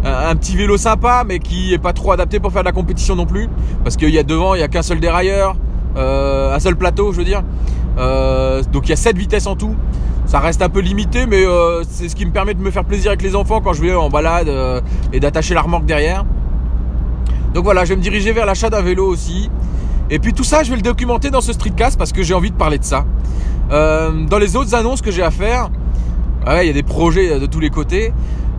un, 0.04 0.36
petit, 0.36 0.56
vélo 0.56 0.76
sympa 0.76 1.24
mais 1.26 1.38
qui 1.38 1.72
est 1.72 1.78
pas 1.78 1.94
trop 1.94 2.12
adapté 2.12 2.38
pour 2.38 2.52
faire 2.52 2.62
de 2.62 2.66
la 2.66 2.72
compétition 2.72 3.16
non 3.16 3.24
plus. 3.24 3.48
Parce 3.82 3.96
qu'il 3.96 4.10
y 4.10 4.18
a 4.18 4.22
devant, 4.22 4.54
il 4.54 4.60
y 4.60 4.62
a 4.62 4.68
qu'un 4.68 4.82
seul 4.82 5.00
dérailleur, 5.00 5.56
un 5.96 6.60
seul 6.60 6.76
plateau 6.76 7.12
je 7.12 7.16
veux 7.16 7.24
dire. 7.24 7.42
donc 7.96 8.86
il 8.86 8.90
y 8.90 8.92
a 8.92 8.96
7 8.96 9.16
vitesses 9.16 9.46
en 9.46 9.56
tout. 9.56 9.74
Ça 10.26 10.38
reste 10.38 10.62
un 10.62 10.68
peu 10.68 10.80
limité 10.80 11.26
mais 11.26 11.44
c'est 11.88 12.10
ce 12.10 12.14
qui 12.14 12.26
me 12.26 12.30
permet 12.30 12.52
de 12.52 12.60
me 12.60 12.70
faire 12.70 12.84
plaisir 12.84 13.10
avec 13.10 13.22
les 13.22 13.34
enfants 13.34 13.60
quand 13.62 13.72
je 13.72 13.80
vais 13.80 13.94
en 13.94 14.10
balade 14.10 14.52
et 15.14 15.18
d'attacher 15.18 15.54
la 15.54 15.62
remorque 15.62 15.86
derrière. 15.86 16.24
Donc 17.54 17.64
voilà, 17.64 17.84
je 17.84 17.90
vais 17.90 17.96
me 17.96 18.02
diriger 18.02 18.32
vers 18.32 18.46
l'achat 18.46 18.70
d'un 18.70 18.82
vélo 18.82 19.06
aussi. 19.06 19.50
Et 20.10 20.18
puis 20.18 20.32
tout 20.32 20.44
ça, 20.44 20.62
je 20.62 20.70
vais 20.70 20.76
le 20.76 20.82
documenter 20.82 21.30
dans 21.30 21.40
ce 21.40 21.52
streetcast 21.52 21.98
parce 21.98 22.12
que 22.12 22.22
j'ai 22.22 22.34
envie 22.34 22.50
de 22.50 22.56
parler 22.56 22.78
de 22.78 22.84
ça. 22.84 23.04
Euh, 23.70 24.24
dans 24.26 24.38
les 24.38 24.56
autres 24.56 24.74
annonces 24.74 25.02
que 25.02 25.10
j'ai 25.10 25.22
à 25.22 25.30
faire, 25.30 25.70
il 26.46 26.66
y 26.66 26.70
a 26.70 26.72
des 26.72 26.82
projets 26.82 27.38
de 27.38 27.46
tous 27.46 27.60
les 27.60 27.70
côtés. 27.70 28.12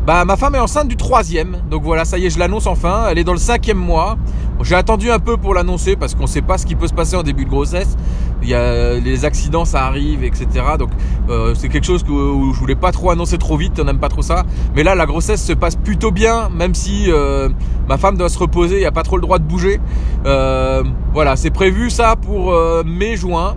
Bah, 0.06 0.26
ma 0.26 0.36
femme 0.36 0.56
est 0.56 0.60
enceinte 0.60 0.90
du 0.90 0.98
troisième, 0.98 1.62
donc 1.72 1.84
voilà, 1.84 2.04
ça 2.04 2.18
y 2.18 2.26
est, 2.26 2.30
je 2.30 2.38
l'annonce 2.38 2.68
enfin. 2.68 3.06
Elle 3.10 3.20
est 3.20 3.24
dans 3.24 3.32
le 3.32 3.38
cinquième 3.38 3.78
mois. 3.78 4.18
J'ai 4.62 4.76
attendu 4.76 5.10
un 5.10 5.20
peu 5.20 5.38
pour 5.38 5.54
l'annoncer 5.54 5.96
parce 5.96 6.14
qu'on 6.14 6.24
ne 6.24 6.28
sait 6.28 6.42
pas 6.42 6.58
ce 6.58 6.66
qui 6.66 6.76
peut 6.76 6.88
se 6.88 6.94
passer 6.94 7.16
en 7.16 7.24
début 7.24 7.46
de 7.46 7.50
grossesse. 7.50 7.98
Il 8.42 8.50
y 8.50 8.54
a 8.54 8.96
les 9.00 9.24
accidents, 9.24 9.64
ça 9.64 9.86
arrive, 9.86 10.26
etc. 10.26 10.48
Donc 10.78 10.90
euh, 11.30 11.54
c'est 11.56 11.70
quelque 11.70 11.86
chose 11.86 12.04
que, 12.04 12.10
je 12.10 12.60
voulais 12.60 12.76
pas 12.76 12.92
trop 12.92 13.12
annoncer 13.12 13.38
trop 13.38 13.56
vite. 13.56 13.80
On 13.80 13.86
n'aime 13.86 14.00
pas 14.00 14.10
trop 14.10 14.22
ça. 14.22 14.44
Mais 14.76 14.84
là, 14.84 14.94
la 14.94 15.06
grossesse 15.06 15.42
se 15.42 15.54
passe 15.54 15.78
plutôt 15.78 16.12
bien, 16.12 16.50
même 16.50 16.76
si 16.76 17.06
euh, 17.08 17.48
ma 17.88 17.98
femme 17.98 18.18
doit 18.18 18.30
se 18.30 18.40
reposer. 18.40 18.76
Il 18.76 18.80
n'y 18.80 18.86
a 18.86 18.92
pas 18.92 19.04
trop 19.04 19.16
le 19.16 19.22
droit 19.22 19.40
de 19.40 19.46
bouger. 19.46 19.80
Euh, 20.26 20.84
voilà, 21.14 21.38
c'est 21.38 21.52
prévu 21.52 21.90
ça 21.90 22.18
pour 22.18 22.54
mai-juin. 22.86 23.56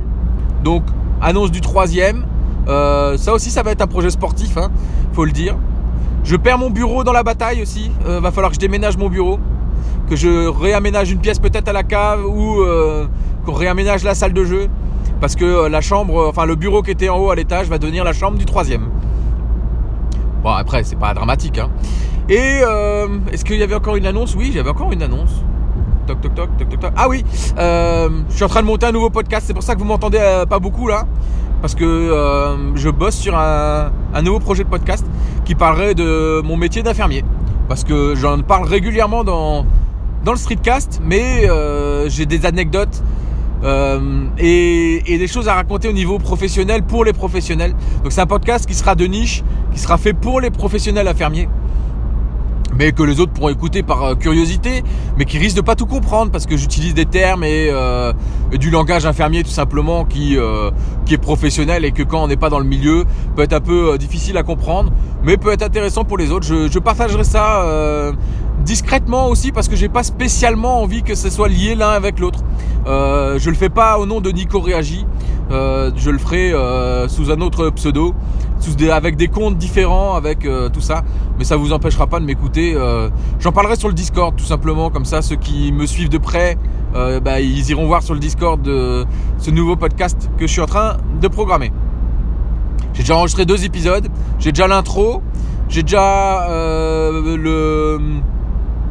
Donc 0.63 0.85
annonce 1.21 1.51
du 1.51 1.61
troisième. 1.61 2.25
ça 2.67 3.33
aussi, 3.33 3.51
ça 3.51 3.65
va 3.65 3.73
être 3.73 3.83
un 3.83 3.89
projet 3.89 4.11
sportif, 4.11 4.57
hein, 4.57 4.71
faut 5.13 5.25
le 5.25 5.33
dire. 5.33 5.57
Je 6.27 6.35
perds 6.35 6.59
mon 6.59 6.71
bureau 6.71 7.05
dans 7.05 7.13
la 7.13 7.23
bataille 7.23 7.63
aussi. 7.63 7.93
Euh, 8.05 8.19
va 8.19 8.33
falloir 8.33 8.51
que 8.51 8.57
je 8.57 8.61
déménage 8.61 8.97
mon 8.97 9.09
bureau, 9.09 9.39
que 10.11 10.17
je 10.17 10.49
réaménage 10.49 11.13
une 11.13 11.21
pièce 11.21 11.39
peut-être 11.39 11.69
à 11.69 11.73
la 11.73 11.85
cave 11.85 12.27
ou 12.27 12.61
euh, 12.63 13.07
qu'on 13.45 13.53
réaménage 13.53 14.03
la 14.03 14.17
salle 14.17 14.33
de 14.33 14.45
jeu. 14.45 14.67
Parce 15.21 15.37
que 15.37 15.45
euh, 15.45 15.69
la 15.69 15.81
chambre, 15.81 16.27
enfin 16.29 16.45
le 16.45 16.57
bureau 16.57 16.83
qui 16.83 16.91
était 16.91 17.09
en 17.09 17.19
haut 17.19 17.31
à 17.31 17.37
l'étage 17.37 17.69
va 17.69 17.79
devenir 17.79 18.03
la 18.03 18.13
chambre 18.13 18.39
du 18.39 18.45
troisième. 18.45 18.89
Bon 20.43 20.51
après 20.51 20.83
c'est 20.83 20.99
pas 20.99 21.15
dramatique. 21.15 21.59
Hein. 21.59 21.71
Et 22.29 22.61
est-ce 23.33 23.45
qu'il 23.45 23.57
y 23.57 23.63
avait 23.63 23.77
encore 23.77 23.95
une 23.95 24.07
annonce? 24.07 24.35
Oui, 24.35 24.51
j'avais 24.53 24.71
encore 24.71 24.91
une 24.91 25.03
annonce. 25.03 25.45
Toc 26.09 26.21
toc 26.21 26.35
toc 26.35 26.57
toc 26.59 26.69
toc 26.69 26.81
toc. 26.81 26.93
Ah 26.97 27.09
oui, 27.09 27.25
je 27.57 28.35
suis 28.35 28.43
en 28.43 28.49
train 28.49 28.63
de 28.63 28.67
monter 28.67 28.87
un 28.87 28.93
nouveau 28.93 29.11
podcast. 29.11 29.45
C'est 29.47 29.55
pour 29.55 29.63
ça 29.63 29.75
que 29.75 29.79
vous 29.79 29.87
m'entendez 29.87 30.19
pas 30.49 30.59
beaucoup 30.59 30.89
là 30.89 31.05
parce 31.61 31.75
que 31.75 31.85
euh, 31.85 32.77
je 32.77 32.91
bosse 32.91 33.17
sur 33.17 33.37
un, 33.37 33.91
nouveau 34.23 34.39
projet 34.39 34.65
de 34.65 34.69
podcast 34.69 35.05
qui 35.47 35.55
parlerait 35.55 35.95
de 35.95 36.43
mon 36.43 36.59
métier 36.59 36.83
d'infirmier. 36.83 37.25
Parce 37.69 37.85
que 37.85 38.15
j'en 38.15 38.43
parle 38.43 38.69
régulièrement 38.69 39.25
dans, 39.25 39.65
dans 40.27 40.33
le 40.33 40.39
streetcast, 40.39 41.01
mais 41.05 41.49
euh, 41.49 42.09
j'ai 42.09 42.27
des 42.27 42.45
anecdotes 42.47 43.03
euh, 43.63 44.25
et, 44.39 45.01
des 45.07 45.29
choses 45.29 45.49
à 45.49 45.55
raconter 45.55 45.89
au 45.89 45.93
niveau 45.93 46.19
professionnel 46.19 46.83
pour 46.83 47.05
les 47.05 47.13
professionnels. 47.13 47.75
Donc 48.03 48.13
c'est 48.13 48.21
un 48.21 48.27
podcast 48.27 48.67
qui 48.67 48.75
sera 48.75 48.97
de 48.97 49.07
niche, 49.07 49.45
qui 49.73 49.79
sera 49.79 49.99
fait 49.99 50.13
pour 50.13 50.41
les 50.41 50.51
professionnels 50.51 51.09
infirmiers 51.09 51.49
mais 52.79 52.93
que 52.93 53.03
les 53.03 53.21
autres 53.21 53.33
pourront 53.33 53.49
écouter 53.49 53.83
par 53.83 54.03
euh, 54.03 54.15
curiosité, 54.17 54.83
mais 55.17 55.25
qui 55.25 55.39
risquent 55.39 55.57
de 55.57 55.63
pas 55.63 55.77
tout 55.77 55.87
comprendre 55.87 56.31
parce 56.31 56.45
que 56.45 56.59
j'utilise 56.59 56.93
des 56.93 57.07
termes 57.07 57.43
et, 57.43 57.71
du 58.53 58.69
langage 58.69 59.07
infirmier 59.07 59.43
tout 59.43 59.51
simplement 59.51 60.05
qui 60.05 60.37
qui 61.07 61.15
est 61.15 61.19
professionnel 61.19 61.87
et 61.87 61.93
que 61.93 62.03
quand 62.03 62.23
on 62.23 62.29
n'est 62.29 62.37
pas 62.37 62.51
dans 62.51 62.59
le 62.59 62.67
milieu 62.67 63.05
peut 63.35 63.43
être 63.43 63.55
un 63.55 63.61
peu 63.61 63.97
difficile 63.97 64.37
à 64.37 64.43
comprendre, 64.43 64.93
mais 65.27 65.37
peut 65.37 65.53
être 65.53 65.63
intéressant 65.63 66.05
pour 66.05 66.17
les 66.17 66.31
autres. 66.31 66.47
Je, 66.47 66.79
partagerai 66.79 67.25
ça 67.25 67.67
discrètement 68.67 69.29
aussi 69.29 69.53
parce 69.53 69.69
que 69.69 69.77
j'ai 69.77 69.89
pas 69.89 70.03
spécialement 70.03 70.83
envie 70.83 71.03
que 71.03 71.15
ce 71.15 71.31
soit 71.31 71.49
lié 71.49 71.75
l'un 71.75 71.91
avec 71.91 72.19
l'autre. 72.19 72.41
Euh, 72.87 73.39
je 73.39 73.49
le 73.51 73.57
fais 73.57 73.69
pas 73.69 73.99
au 73.99 74.07
nom 74.07 74.21
de 74.21 74.31
Nico 74.31 74.61
Réagi. 74.61 75.07
Euh, 75.53 75.93
je 75.97 76.11
le 76.11 76.19
ferai 76.19 76.53
euh, 76.53 77.09
sous 77.09 77.31
un 77.31 77.41
autre 77.41 77.71
pseudo, 77.71 78.15
avec 78.91 79.17
des 79.17 79.29
comptes 79.29 79.57
différents, 79.57 80.15
avec 80.15 80.45
euh, 80.45 80.69
tout 80.69 80.81
ça. 80.81 81.05
Mais 81.39 81.45
ça 81.45 81.57
vous 81.57 81.73
empêchera 81.73 82.09
pas 82.09 82.19
de 82.19 82.25
m'écouter. 82.25 82.75
Euh, 82.75 83.09
j'en 83.39 83.53
parlerai 83.53 83.77
sur 83.77 83.89
le 83.89 83.95
Discord 83.95 84.35
tout 84.35 84.45
simplement, 84.45 84.91
comme 84.91 85.05
ça 85.05 85.23
ceux 85.23 85.37
qui 85.37 85.71
me 85.73 85.87
suivent 85.87 86.09
de 86.09 86.19
près, 86.19 86.59
bah, 87.23 87.41
ils 87.41 87.69
iront 87.69 87.87
voir 87.87 88.03
sur 88.03 88.15
le 88.15 88.21
Discord 88.21 88.65
ce 88.65 89.51
nouveau 89.51 89.77
podcast 89.77 90.31
que 90.39 90.47
je 90.47 90.53
suis 90.53 90.63
en 90.63 90.67
train 90.67 90.97
de 91.21 91.29
programmer. 91.29 91.71
J'ai 92.97 93.03
déjà 93.03 93.17
enregistré 93.17 93.45
deux 93.45 93.65
épisodes. 93.65 94.09
J'ai 94.39 94.53
déjà 94.53 94.67
l'intro. 94.67 95.23
J'ai 95.69 95.83
déjà 95.83 96.47
le 96.49 97.99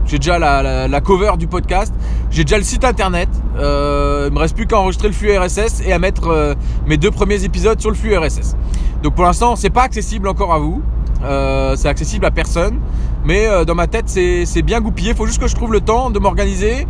j'ai 0.05 0.19
déjà 0.19 0.37
la, 0.37 1.01
cover 1.01 1.31
du 1.37 1.47
podcast. 1.47 1.93
J'ai 2.29 2.43
déjà 2.43 2.57
le 2.57 2.63
site 2.63 2.85
internet. 2.85 3.29
Euh, 3.57 4.27
il 4.29 4.33
me 4.33 4.39
reste 4.39 4.55
plus 4.55 4.67
qu'à 4.67 4.77
enregistrer 4.77 5.07
le 5.07 5.13
flux 5.13 5.35
RSS 5.35 5.81
et 5.85 5.93
à 5.93 5.99
mettre 5.99 6.27
euh, 6.27 6.53
mes 6.85 6.97
deux 6.97 7.11
premiers 7.11 7.43
épisodes 7.43 7.79
sur 7.79 7.89
le 7.89 7.95
flux 7.95 8.15
RSS. 8.15 8.55
Donc 9.01 9.15
pour 9.15 9.25
l'instant, 9.25 9.55
c'est 9.55 9.69
pas 9.69 9.83
accessible 9.83 10.27
encore 10.27 10.53
à 10.53 10.59
vous. 10.59 10.81
Euh, 11.23 11.75
c'est 11.75 11.87
accessible 11.87 12.25
à 12.25 12.31
personne. 12.31 12.79
Mais 13.23 13.47
euh, 13.47 13.65
dans 13.65 13.73
ma 13.73 13.87
tête, 13.87 14.07
c'est 14.07 14.61
bien 14.61 14.79
goupillé. 14.79 15.11
Il 15.11 15.15
faut 15.15 15.25
juste 15.25 15.41
que 15.41 15.47
je 15.47 15.55
trouve 15.55 15.73
le 15.73 15.81
temps 15.81 16.11
de 16.11 16.19
m'organiser 16.19 16.87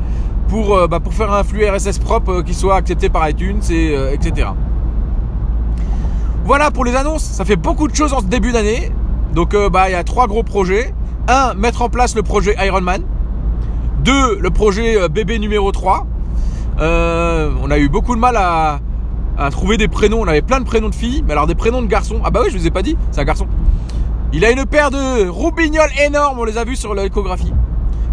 pour, 0.50 0.88
bah, 0.88 1.00
pour 1.00 1.14
faire 1.14 1.32
un 1.32 1.44
flux 1.44 1.68
RSS 1.68 2.00
propre 2.00 2.42
qui 2.42 2.54
soit 2.54 2.76
accepté 2.76 3.10
par 3.10 3.28
iTunes, 3.30 3.62
et, 3.72 3.96
etc. 4.14 4.50
Voilà 6.46 6.70
pour 6.70 6.86
les 6.86 6.96
annonces. 6.96 7.24
Ça 7.24 7.44
fait 7.44 7.56
beaucoup 7.56 7.88
de 7.88 7.96
choses 7.96 8.14
en 8.14 8.20
ce 8.20 8.26
début 8.26 8.52
d'année. 8.52 8.92
Donc 9.34 9.56
bah 9.72 9.90
il 9.90 9.94
y 9.94 9.96
a 9.96 10.04
trois 10.04 10.28
gros 10.28 10.44
projets. 10.44 10.94
1. 11.28 11.56
Mettre 11.56 11.82
en 11.82 11.90
place 11.90 12.16
le 12.16 12.22
projet 12.22 12.56
Ironman. 12.64 13.02
2. 14.04 14.38
Le 14.40 14.50
projet 14.52 15.02
euh, 15.02 15.08
bébé 15.08 15.40
numéro 15.40 15.72
3. 15.72 16.06
Euh, 16.80 17.50
on 17.64 17.72
a 17.72 17.80
eu 17.80 17.90
beaucoup 17.90 18.16
de 18.16 18.20
mal 18.20 18.36
à, 18.38 18.80
trouver 19.50 19.78
des 19.78 19.88
prénoms. 19.88 20.22
On 20.22 20.28
avait 20.28 20.44
plein 20.44 20.60
de 20.60 20.66
prénoms 20.66 20.90
de 20.90 20.96
filles, 20.96 21.24
mais 21.26 21.32
alors 21.32 21.48
des 21.48 21.56
prénoms 21.56 21.82
de 21.82 21.88
garçons. 21.88 22.22
Ah 22.24 22.30
bah 22.30 22.42
oui, 22.44 22.50
je 22.52 22.58
vous 22.58 22.68
ai 22.68 22.72
pas 22.72 22.84
dit, 22.84 22.96
c'est 23.12 23.22
un 23.22 23.26
garçon. 23.26 23.48
Il 24.32 24.46
a 24.46 24.52
une 24.52 24.66
paire 24.66 24.92
de 24.92 25.28
roubignoles 25.28 25.90
énormes, 26.06 26.40
on 26.40 26.44
les 26.44 26.58
a 26.58 26.64
vus 26.64 26.76
sur 26.76 26.94
l'échographie. 26.94 27.54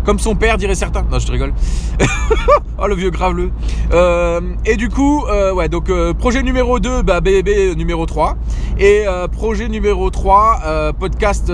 Comme 0.05 0.19
son 0.19 0.35
père 0.35 0.57
dirait 0.59 0.75
certains. 0.75 1.03
Non, 1.11 1.19
je 1.19 1.27
te 1.27 1.33
rigole. 1.33 1.53
oh, 2.79 2.87
le 2.87 2.95
vieux 2.95 3.11
graveleux. 3.11 3.51
Euh, 3.93 4.41
et 4.65 4.77
du 4.77 4.89
coup, 4.89 5.25
euh, 5.27 5.53
ouais, 5.53 5.69
donc 5.69 5.91
euh, 5.91 6.13
projet 6.13 6.43
numéro 6.43 6.81
2, 6.81 7.03
bah, 7.03 7.21
bébé 7.21 7.75
numéro 7.77 8.07
3. 8.07 8.37
Et 8.79 9.05
euh, 9.07 9.29
projet 9.29 9.69
numéro 9.69 10.11
3, 10.11 10.93
podcast 10.99 11.53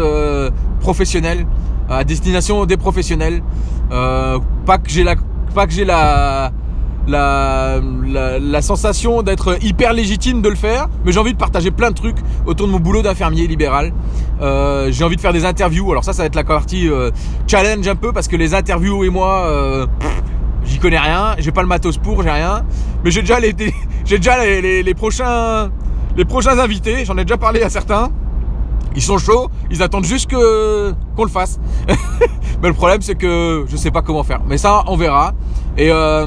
professionnel 0.81 1.47
à 1.91 2.05
destination 2.05 2.65
des 2.65 2.77
professionnels. 2.77 3.43
pas 3.91 4.79
que 4.79 4.91
j'ai 4.91 5.05
la, 5.05 5.17
la, 7.09 7.81
la, 8.07 8.39
la, 8.39 8.63
sensation 8.63 9.23
d'être 9.23 9.59
hyper 9.63 9.93
légitime 9.93 10.43
de 10.43 10.49
le 10.49 10.57
faire, 10.57 10.89
mais 11.05 11.13
j'ai 11.13 11.19
envie 11.19 11.33
de 11.33 11.39
partager 11.39 11.71
plein 11.71 11.91
de 11.91 11.95
trucs 11.95 12.19
autour 12.47 12.67
de 12.67 12.73
mon 12.73 12.79
boulot 12.79 13.03
d'infirmier 13.03 13.47
libéral. 13.47 13.93
Euh, 14.41 14.91
j'ai 14.93 15.05
envie 15.05 15.17
de 15.17 15.21
faire 15.21 15.33
des 15.33 15.45
interviews. 15.45 15.91
Alors 15.91 16.05
ça, 16.05 16.13
ça 16.13 16.23
va 16.23 16.27
être 16.27 16.35
la 16.35 16.45
partie 16.45 16.89
euh, 16.89 17.11
challenge 17.47 17.87
un 17.89 17.97
peu 17.97 18.13
parce 18.13 18.29
que 18.29 18.37
les 18.37 18.55
interviews 18.55 19.05
et 19.05 19.11
moi, 19.11 19.47
euh, 19.47 19.87
j'y 20.65 20.79
connais 20.79 20.99
rien. 20.99 21.35
J'ai 21.39 21.53
pas 21.53 21.63
le 21.63 21.69
matos 21.69 21.99
pour, 21.99 22.23
j'ai 22.23 22.31
rien. 22.31 22.65
Mais 23.05 23.11
j'ai 23.11 23.21
déjà 23.21 23.41
les, 23.41 23.55
j'ai 24.05 24.19
déjà 24.19 24.43
les, 24.45 24.83
les, 24.83 24.95
prochains, 24.95 25.71
les 26.17 26.25
prochains 26.25 26.59
invités. 26.59 27.05
J'en 27.05 27.17
ai 27.19 27.25
déjà 27.25 27.37
parlé 27.37 27.63
à 27.63 27.71
certains. 27.71 28.11
Ils 28.97 29.03
sont 29.03 29.19
chauds, 29.19 29.49
ils 29.71 29.83
attendent 29.83 30.07
juste 30.07 30.31
que 30.31 30.93
qu'on 31.15 31.25
le 31.25 31.31
fasse. 31.31 31.61
mais 32.63 32.69
le 32.69 32.75
problème 32.75 33.01
c'est 33.01 33.15
que 33.15 33.65
je 33.69 33.77
sais 33.77 33.91
pas 33.91 34.03
comment 34.03 34.25
faire. 34.25 34.41
Mais 34.49 34.59
ça, 34.59 34.83
on 34.87 34.97
verra. 34.97 35.35
Et 35.77 35.91
euh, 35.93 36.27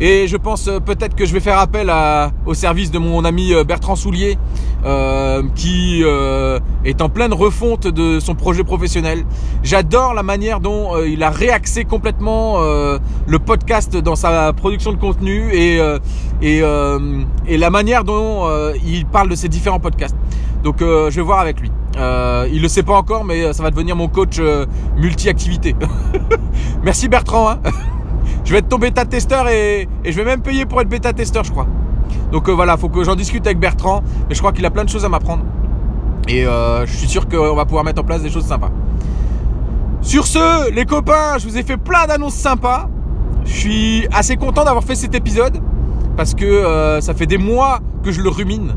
et 0.00 0.26
je 0.26 0.36
pense 0.36 0.68
euh, 0.68 0.80
peut-être 0.80 1.14
que 1.14 1.24
je 1.24 1.32
vais 1.32 1.40
faire 1.40 1.58
appel 1.58 1.88
à, 1.90 2.32
au 2.46 2.54
service 2.54 2.90
de 2.90 2.98
mon 2.98 3.24
ami 3.24 3.52
euh, 3.52 3.64
Bertrand 3.64 3.96
Soulier, 3.96 4.36
euh, 4.84 5.42
qui 5.54 6.02
euh, 6.04 6.58
est 6.84 7.00
en 7.00 7.08
pleine 7.08 7.32
refonte 7.32 7.86
de 7.86 8.18
son 8.20 8.34
projet 8.34 8.64
professionnel. 8.64 9.24
J'adore 9.62 10.14
la 10.14 10.22
manière 10.22 10.60
dont 10.60 11.02
il 11.04 11.22
a 11.22 11.30
réaxé 11.30 11.84
complètement 11.84 12.58
le 12.58 13.38
podcast 13.38 13.96
dans 13.96 14.16
sa 14.16 14.52
production 14.52 14.92
de 14.92 14.98
contenu 14.98 15.50
et, 15.52 15.78
et, 16.42 16.62
et 17.46 17.56
la 17.56 17.70
manière 17.70 18.04
dont 18.04 18.48
il 18.84 19.06
parle 19.06 19.30
de 19.30 19.34
ses 19.34 19.48
différents 19.48 19.80
podcasts. 19.80 20.16
Donc 20.62 20.76
je 20.80 21.10
vais 21.10 21.22
voir 21.22 21.40
avec 21.40 21.60
lui. 21.60 21.70
Euh, 21.96 22.48
il 22.52 22.60
le 22.60 22.68
sait 22.68 22.82
pas 22.82 22.94
encore, 22.94 23.24
mais 23.24 23.52
ça 23.52 23.62
va 23.62 23.70
devenir 23.70 23.96
mon 23.96 24.08
coach 24.08 24.40
multi-activité. 24.98 25.74
Merci 26.82 27.08
Bertrand. 27.08 27.50
Hein 27.50 27.58
je 28.44 28.52
vais 28.52 28.58
être 28.58 28.68
ton 28.68 28.78
bêta 28.78 29.04
testeur 29.04 29.48
et, 29.48 29.88
je 30.04 30.12
vais 30.12 30.24
même 30.24 30.40
payer 30.40 30.66
pour 30.66 30.80
être 30.80 30.88
bêta 30.88 31.12
testeur, 31.12 31.44
je 31.44 31.50
crois. 31.50 31.66
Donc 32.30 32.48
voilà, 32.48 32.76
faut 32.76 32.88
que 32.88 33.02
j'en 33.04 33.14
discute 33.14 33.46
avec 33.46 33.58
Bertrand, 33.58 34.02
mais 34.28 34.34
je 34.34 34.40
crois 34.40 34.52
qu'il 34.52 34.64
a 34.66 34.70
plein 34.70 34.84
de 34.84 34.88
choses 34.88 35.04
à 35.04 35.08
m'apprendre. 35.08 35.44
Et 36.28 36.42
je 36.42 36.92
suis 36.92 37.08
sûr 37.08 37.28
qu'on 37.28 37.54
va 37.54 37.64
pouvoir 37.64 37.84
mettre 37.84 38.02
en 38.02 38.04
place 38.04 38.22
des 38.22 38.30
choses 38.30 38.44
sympas. 38.44 38.70
Sur 40.02 40.26
ce, 40.26 40.70
les 40.70 40.84
copains, 40.84 41.38
je 41.38 41.48
vous 41.48 41.56
ai 41.56 41.62
fait 41.62 41.76
plein 41.76 42.06
d'annonces 42.06 42.34
sympas. 42.34 42.88
Je 43.44 43.52
suis 43.52 44.06
assez 44.12 44.36
content 44.36 44.64
d'avoir 44.64 44.84
fait 44.84 44.94
cet 44.94 45.14
épisode 45.14 45.60
parce 46.16 46.34
que 46.34 46.98
ça 47.00 47.14
fait 47.14 47.26
des 47.26 47.38
mois 47.38 47.80
que 48.02 48.12
je 48.12 48.20
le 48.20 48.28
rumine. 48.28 48.74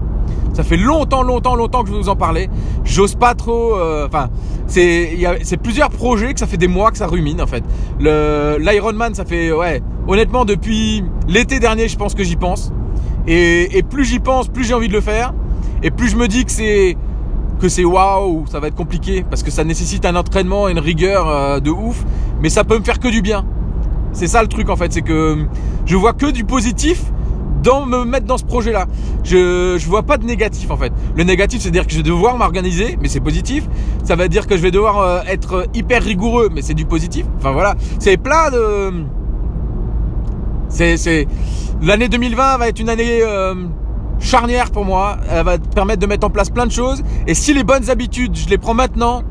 Ça 0.53 0.63
fait 0.63 0.77
longtemps, 0.77 1.21
longtemps, 1.21 1.55
longtemps 1.55 1.83
que 1.83 1.89
je 1.89 1.95
vous 1.95 2.09
en 2.09 2.15
parlais. 2.15 2.49
J'ose 2.83 3.15
pas 3.15 3.35
trop. 3.35 3.75
Euh, 3.75 4.07
enfin, 4.07 4.29
c'est 4.65 5.17
c'est 5.43 5.57
plusieurs 5.57 5.89
projets 5.89 6.33
que 6.33 6.39
ça 6.39 6.47
fait 6.47 6.57
des 6.57 6.67
mois 6.67 6.91
que 6.91 6.97
ça 6.97 7.07
rumine 7.07 7.41
en 7.41 7.47
fait. 7.47 7.63
Le 7.99 8.57
l'Ironman, 8.59 9.13
ça 9.13 9.25
fait 9.25 9.51
ouais. 9.51 9.81
Honnêtement, 10.07 10.45
depuis 10.45 11.03
l'été 11.27 11.59
dernier, 11.59 11.87
je 11.87 11.97
pense 11.97 12.15
que 12.15 12.23
j'y 12.23 12.37
pense. 12.37 12.71
Et, 13.27 13.77
et 13.77 13.83
plus 13.83 14.05
j'y 14.05 14.19
pense, 14.19 14.47
plus 14.47 14.63
j'ai 14.63 14.73
envie 14.73 14.87
de 14.87 14.93
le 14.93 15.01
faire. 15.01 15.33
Et 15.83 15.91
plus 15.91 16.09
je 16.09 16.15
me 16.15 16.27
dis 16.27 16.45
que 16.45 16.51
c'est 16.51 16.97
que 17.59 17.69
c'est 17.69 17.85
waouh, 17.85 18.45
ça 18.47 18.59
va 18.59 18.67
être 18.67 18.75
compliqué 18.75 19.25
parce 19.27 19.43
que 19.43 19.51
ça 19.51 19.63
nécessite 19.63 20.05
un 20.05 20.15
entraînement 20.15 20.67
et 20.67 20.71
une 20.71 20.79
rigueur 20.79 21.27
euh, 21.27 21.59
de 21.59 21.71
ouf. 21.71 22.03
Mais 22.41 22.49
ça 22.49 22.63
peut 22.63 22.77
me 22.77 22.83
faire 22.83 22.99
que 22.99 23.07
du 23.07 23.21
bien. 23.21 23.45
C'est 24.11 24.27
ça 24.27 24.41
le 24.41 24.47
truc 24.47 24.69
en 24.69 24.75
fait, 24.75 24.91
c'est 24.91 25.01
que 25.01 25.45
je 25.85 25.95
vois 25.95 26.13
que 26.13 26.31
du 26.31 26.43
positif 26.43 27.03
dans 27.63 27.85
me 27.85 28.03
mettre 28.05 28.25
dans 28.25 28.37
ce 28.37 28.45
projet-là. 28.45 28.85
Je 29.23 29.77
je 29.77 29.87
vois 29.87 30.03
pas 30.03 30.17
de 30.17 30.25
négatif 30.25 30.69
en 30.71 30.77
fait. 30.77 30.91
Le 31.15 31.23
négatif, 31.23 31.61
c'est 31.61 31.71
dire 31.71 31.85
que 31.85 31.91
je 31.91 31.97
vais 31.97 32.03
devoir 32.03 32.37
m'organiser, 32.37 32.97
mais 33.01 33.07
c'est 33.07 33.19
positif. 33.19 33.67
Ça 34.03 34.15
va 34.15 34.27
dire 34.27 34.47
que 34.47 34.55
je 34.55 34.61
vais 34.61 34.71
devoir 34.71 34.99
euh, 34.99 35.19
être 35.27 35.67
hyper 35.73 36.03
rigoureux, 36.03 36.49
mais 36.53 36.61
c'est 36.61 36.73
du 36.73 36.85
positif. 36.85 37.25
Enfin 37.37 37.51
voilà, 37.51 37.75
c'est 37.99 38.17
plein 38.17 38.49
de 38.51 38.93
c'est 40.69 40.97
c'est 40.97 41.27
l'année 41.81 42.09
2020 42.09 42.57
va 42.57 42.67
être 42.67 42.79
une 42.79 42.89
année 42.89 43.19
euh, 43.21 43.53
charnière 44.19 44.71
pour 44.71 44.85
moi. 44.85 45.17
Elle 45.29 45.45
va 45.45 45.57
permettre 45.57 45.99
de 45.99 46.07
mettre 46.07 46.27
en 46.27 46.29
place 46.29 46.49
plein 46.49 46.65
de 46.65 46.71
choses 46.71 47.03
et 47.25 47.33
si 47.33 47.53
les 47.53 47.63
bonnes 47.63 47.89
habitudes, 47.89 48.35
je 48.35 48.49
les 48.49 48.57
prends 48.57 48.73
maintenant, 48.73 49.23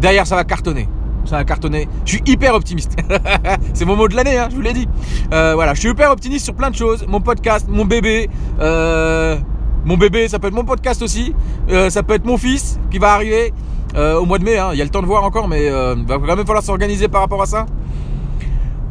derrière 0.00 0.26
ça 0.26 0.36
va 0.36 0.44
cartonner 0.44 0.88
ça 1.30 1.38
a 1.38 1.44
cartonné. 1.44 1.88
Je 2.04 2.10
suis 2.16 2.22
hyper 2.26 2.54
optimiste. 2.54 2.96
c'est 3.72 3.84
mon 3.84 3.94
mot 3.94 4.08
de 4.08 4.16
l'année, 4.16 4.36
hein, 4.36 4.48
je 4.50 4.56
vous 4.56 4.62
l'ai 4.62 4.72
dit. 4.72 4.88
Euh, 5.32 5.54
voilà, 5.54 5.74
je 5.74 5.80
suis 5.80 5.88
hyper 5.88 6.10
optimiste 6.10 6.44
sur 6.44 6.54
plein 6.54 6.70
de 6.70 6.76
choses. 6.76 7.06
Mon 7.06 7.20
podcast, 7.20 7.66
mon 7.68 7.84
bébé, 7.84 8.28
euh, 8.58 9.36
mon 9.84 9.96
bébé, 9.96 10.26
ça 10.26 10.40
peut 10.40 10.48
être 10.48 10.54
mon 10.54 10.64
podcast 10.64 11.02
aussi. 11.02 11.32
Euh, 11.70 11.88
ça 11.88 12.02
peut 12.02 12.14
être 12.14 12.26
mon 12.26 12.36
fils 12.36 12.80
qui 12.90 12.98
va 12.98 13.12
arriver 13.12 13.54
au 13.96 14.24
mois 14.24 14.38
de 14.38 14.44
mai. 14.44 14.58
Hein. 14.58 14.70
Il 14.72 14.78
y 14.78 14.82
a 14.82 14.84
le 14.84 14.90
temps 14.90 15.02
de 15.02 15.06
voir 15.06 15.24
encore, 15.24 15.48
mais 15.48 15.66
il 15.66 16.04
va 16.06 16.18
quand 16.18 16.36
même 16.36 16.46
falloir 16.46 16.62
s'organiser 16.62 17.08
par 17.08 17.20
rapport 17.22 17.42
à 17.42 17.46
ça. 17.46 17.66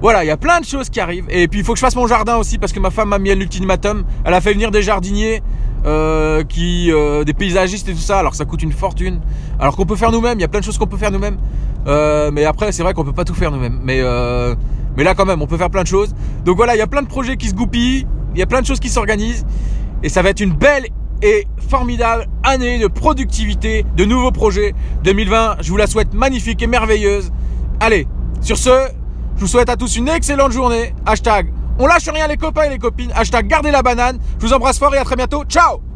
Voilà, 0.02 0.24
il 0.24 0.28
y 0.28 0.32
a 0.32 0.38
plein 0.38 0.62
de 0.62 0.66
choses 0.66 0.90
qui 0.90 1.00
arrivent. 1.02 1.28
Et 1.30 1.48
puis 1.50 1.60
il 1.60 1.66
faut 1.66 1.74
que 1.74 1.80
je 1.80 1.86
fasse 1.86 1.96
mon 1.96 2.08
jardin 2.08 2.38
aussi 2.38 2.58
parce 2.58 2.72
que 2.72 2.80
ma 2.80 2.90
femme 2.90 3.10
m'a 3.10 3.20
mis 3.20 3.32
un 3.32 3.40
ultimatum. 3.40 4.06
Elle 4.24 4.34
a 4.34 4.42
fait 4.42 4.54
venir 4.54 4.72
des 4.72 4.82
jardiniers 4.82 5.42
euh, 5.86 6.44
qui 6.44 6.92
euh, 6.92 7.24
des 7.24 7.34
paysagistes 7.34 7.88
et 7.88 7.94
tout 7.94 8.00
ça 8.00 8.20
alors 8.20 8.36
ça 8.36 8.46
coûte 8.46 8.62
une 8.62 8.72
fortune. 8.72 9.22
Alors 9.60 9.76
qu'on 9.76 9.86
peut 9.86 9.96
faire 9.96 10.12
nous-mêmes 10.12 10.38
il 10.38 10.42
y 10.42 10.46
a 10.46 10.48
plein 10.48 10.60
de 10.60 10.66
choses 10.66 10.78
qu'on 10.78 10.88
peut 10.88 10.98
faire 10.98 11.12
nous-mêmes. 11.12 11.38
Euh, 11.88 12.32
mais 12.34 12.46
après 12.46 12.72
c'est 12.72 12.84
vrai 12.84 12.94
qu'on 12.94 13.06
peut 13.06 13.14
pas 13.14 13.24
tout 13.24 13.34
faire 13.34 13.52
nous-mêmes. 13.52 13.80
Mais 13.84 14.02
mais 14.98 15.04
là 15.04 15.16
quand 15.16 15.26
même 15.26 15.42
on 15.42 15.48
peut 15.48 15.58
faire 15.58 15.70
plein 15.70 15.84
de 15.84 15.88
choses. 15.88 16.14
Donc 16.46 16.58
voilà 16.58 16.76
il 16.76 16.80
y 16.80 16.82
a 16.82 16.88
plein 16.88 17.02
de 17.02 17.08
projets 17.08 17.38
qui 17.38 17.48
se 17.48 17.56
goupillent 17.56 18.06
il 18.34 18.40
y 18.40 18.44
a 18.44 18.46
plein 18.46 18.62
de 18.62 18.66
choses 18.66 18.80
qui 18.80 18.90
s'organisent. 18.90 19.46
Et 20.04 20.10
ça 20.10 20.22
va 20.22 20.30
être 20.30 20.42
une 20.42 20.54
belle 20.54 20.88
et 21.22 21.46
formidable 21.70 22.28
année 22.44 22.80
de 22.80 22.88
productivité 22.88 23.86
de 23.96 24.06
nouveaux 24.06 24.32
projets. 24.32 24.74
2020 25.04 25.58
je 25.62 25.70
vous 25.70 25.78
la 25.78 25.88
souhaite 25.88 26.14
magnifique 26.14 26.62
et 26.62 26.68
merveilleuse. 26.68 27.32
Allez 27.80 28.08
sur 28.42 28.58
ce 28.58 28.90
je 29.36 29.42
vous 29.42 29.48
souhaite 29.48 29.70
à 29.70 29.78
tous 29.78 29.96
une 29.96 30.10
excellente 30.10 30.52
journée. 30.52 30.94
Hashtag 31.06 31.54
on 31.80 31.88
lâche 31.88 32.08
rien 32.10 32.28
les 32.28 32.38
copains 32.38 32.64
et 32.64 32.70
les 32.70 32.78
copines. 32.78 33.12
Hashtag 33.16 33.48
gardez 33.48 33.72
la 33.72 33.82
banane. 33.82 34.20
Je 34.40 34.46
vous 34.46 34.54
embrasse 34.54 34.78
fort 34.78 34.94
et 34.94 34.98
à 34.98 35.04
très 35.04 35.16
bientôt. 35.16 35.44
Ciao 35.46 35.89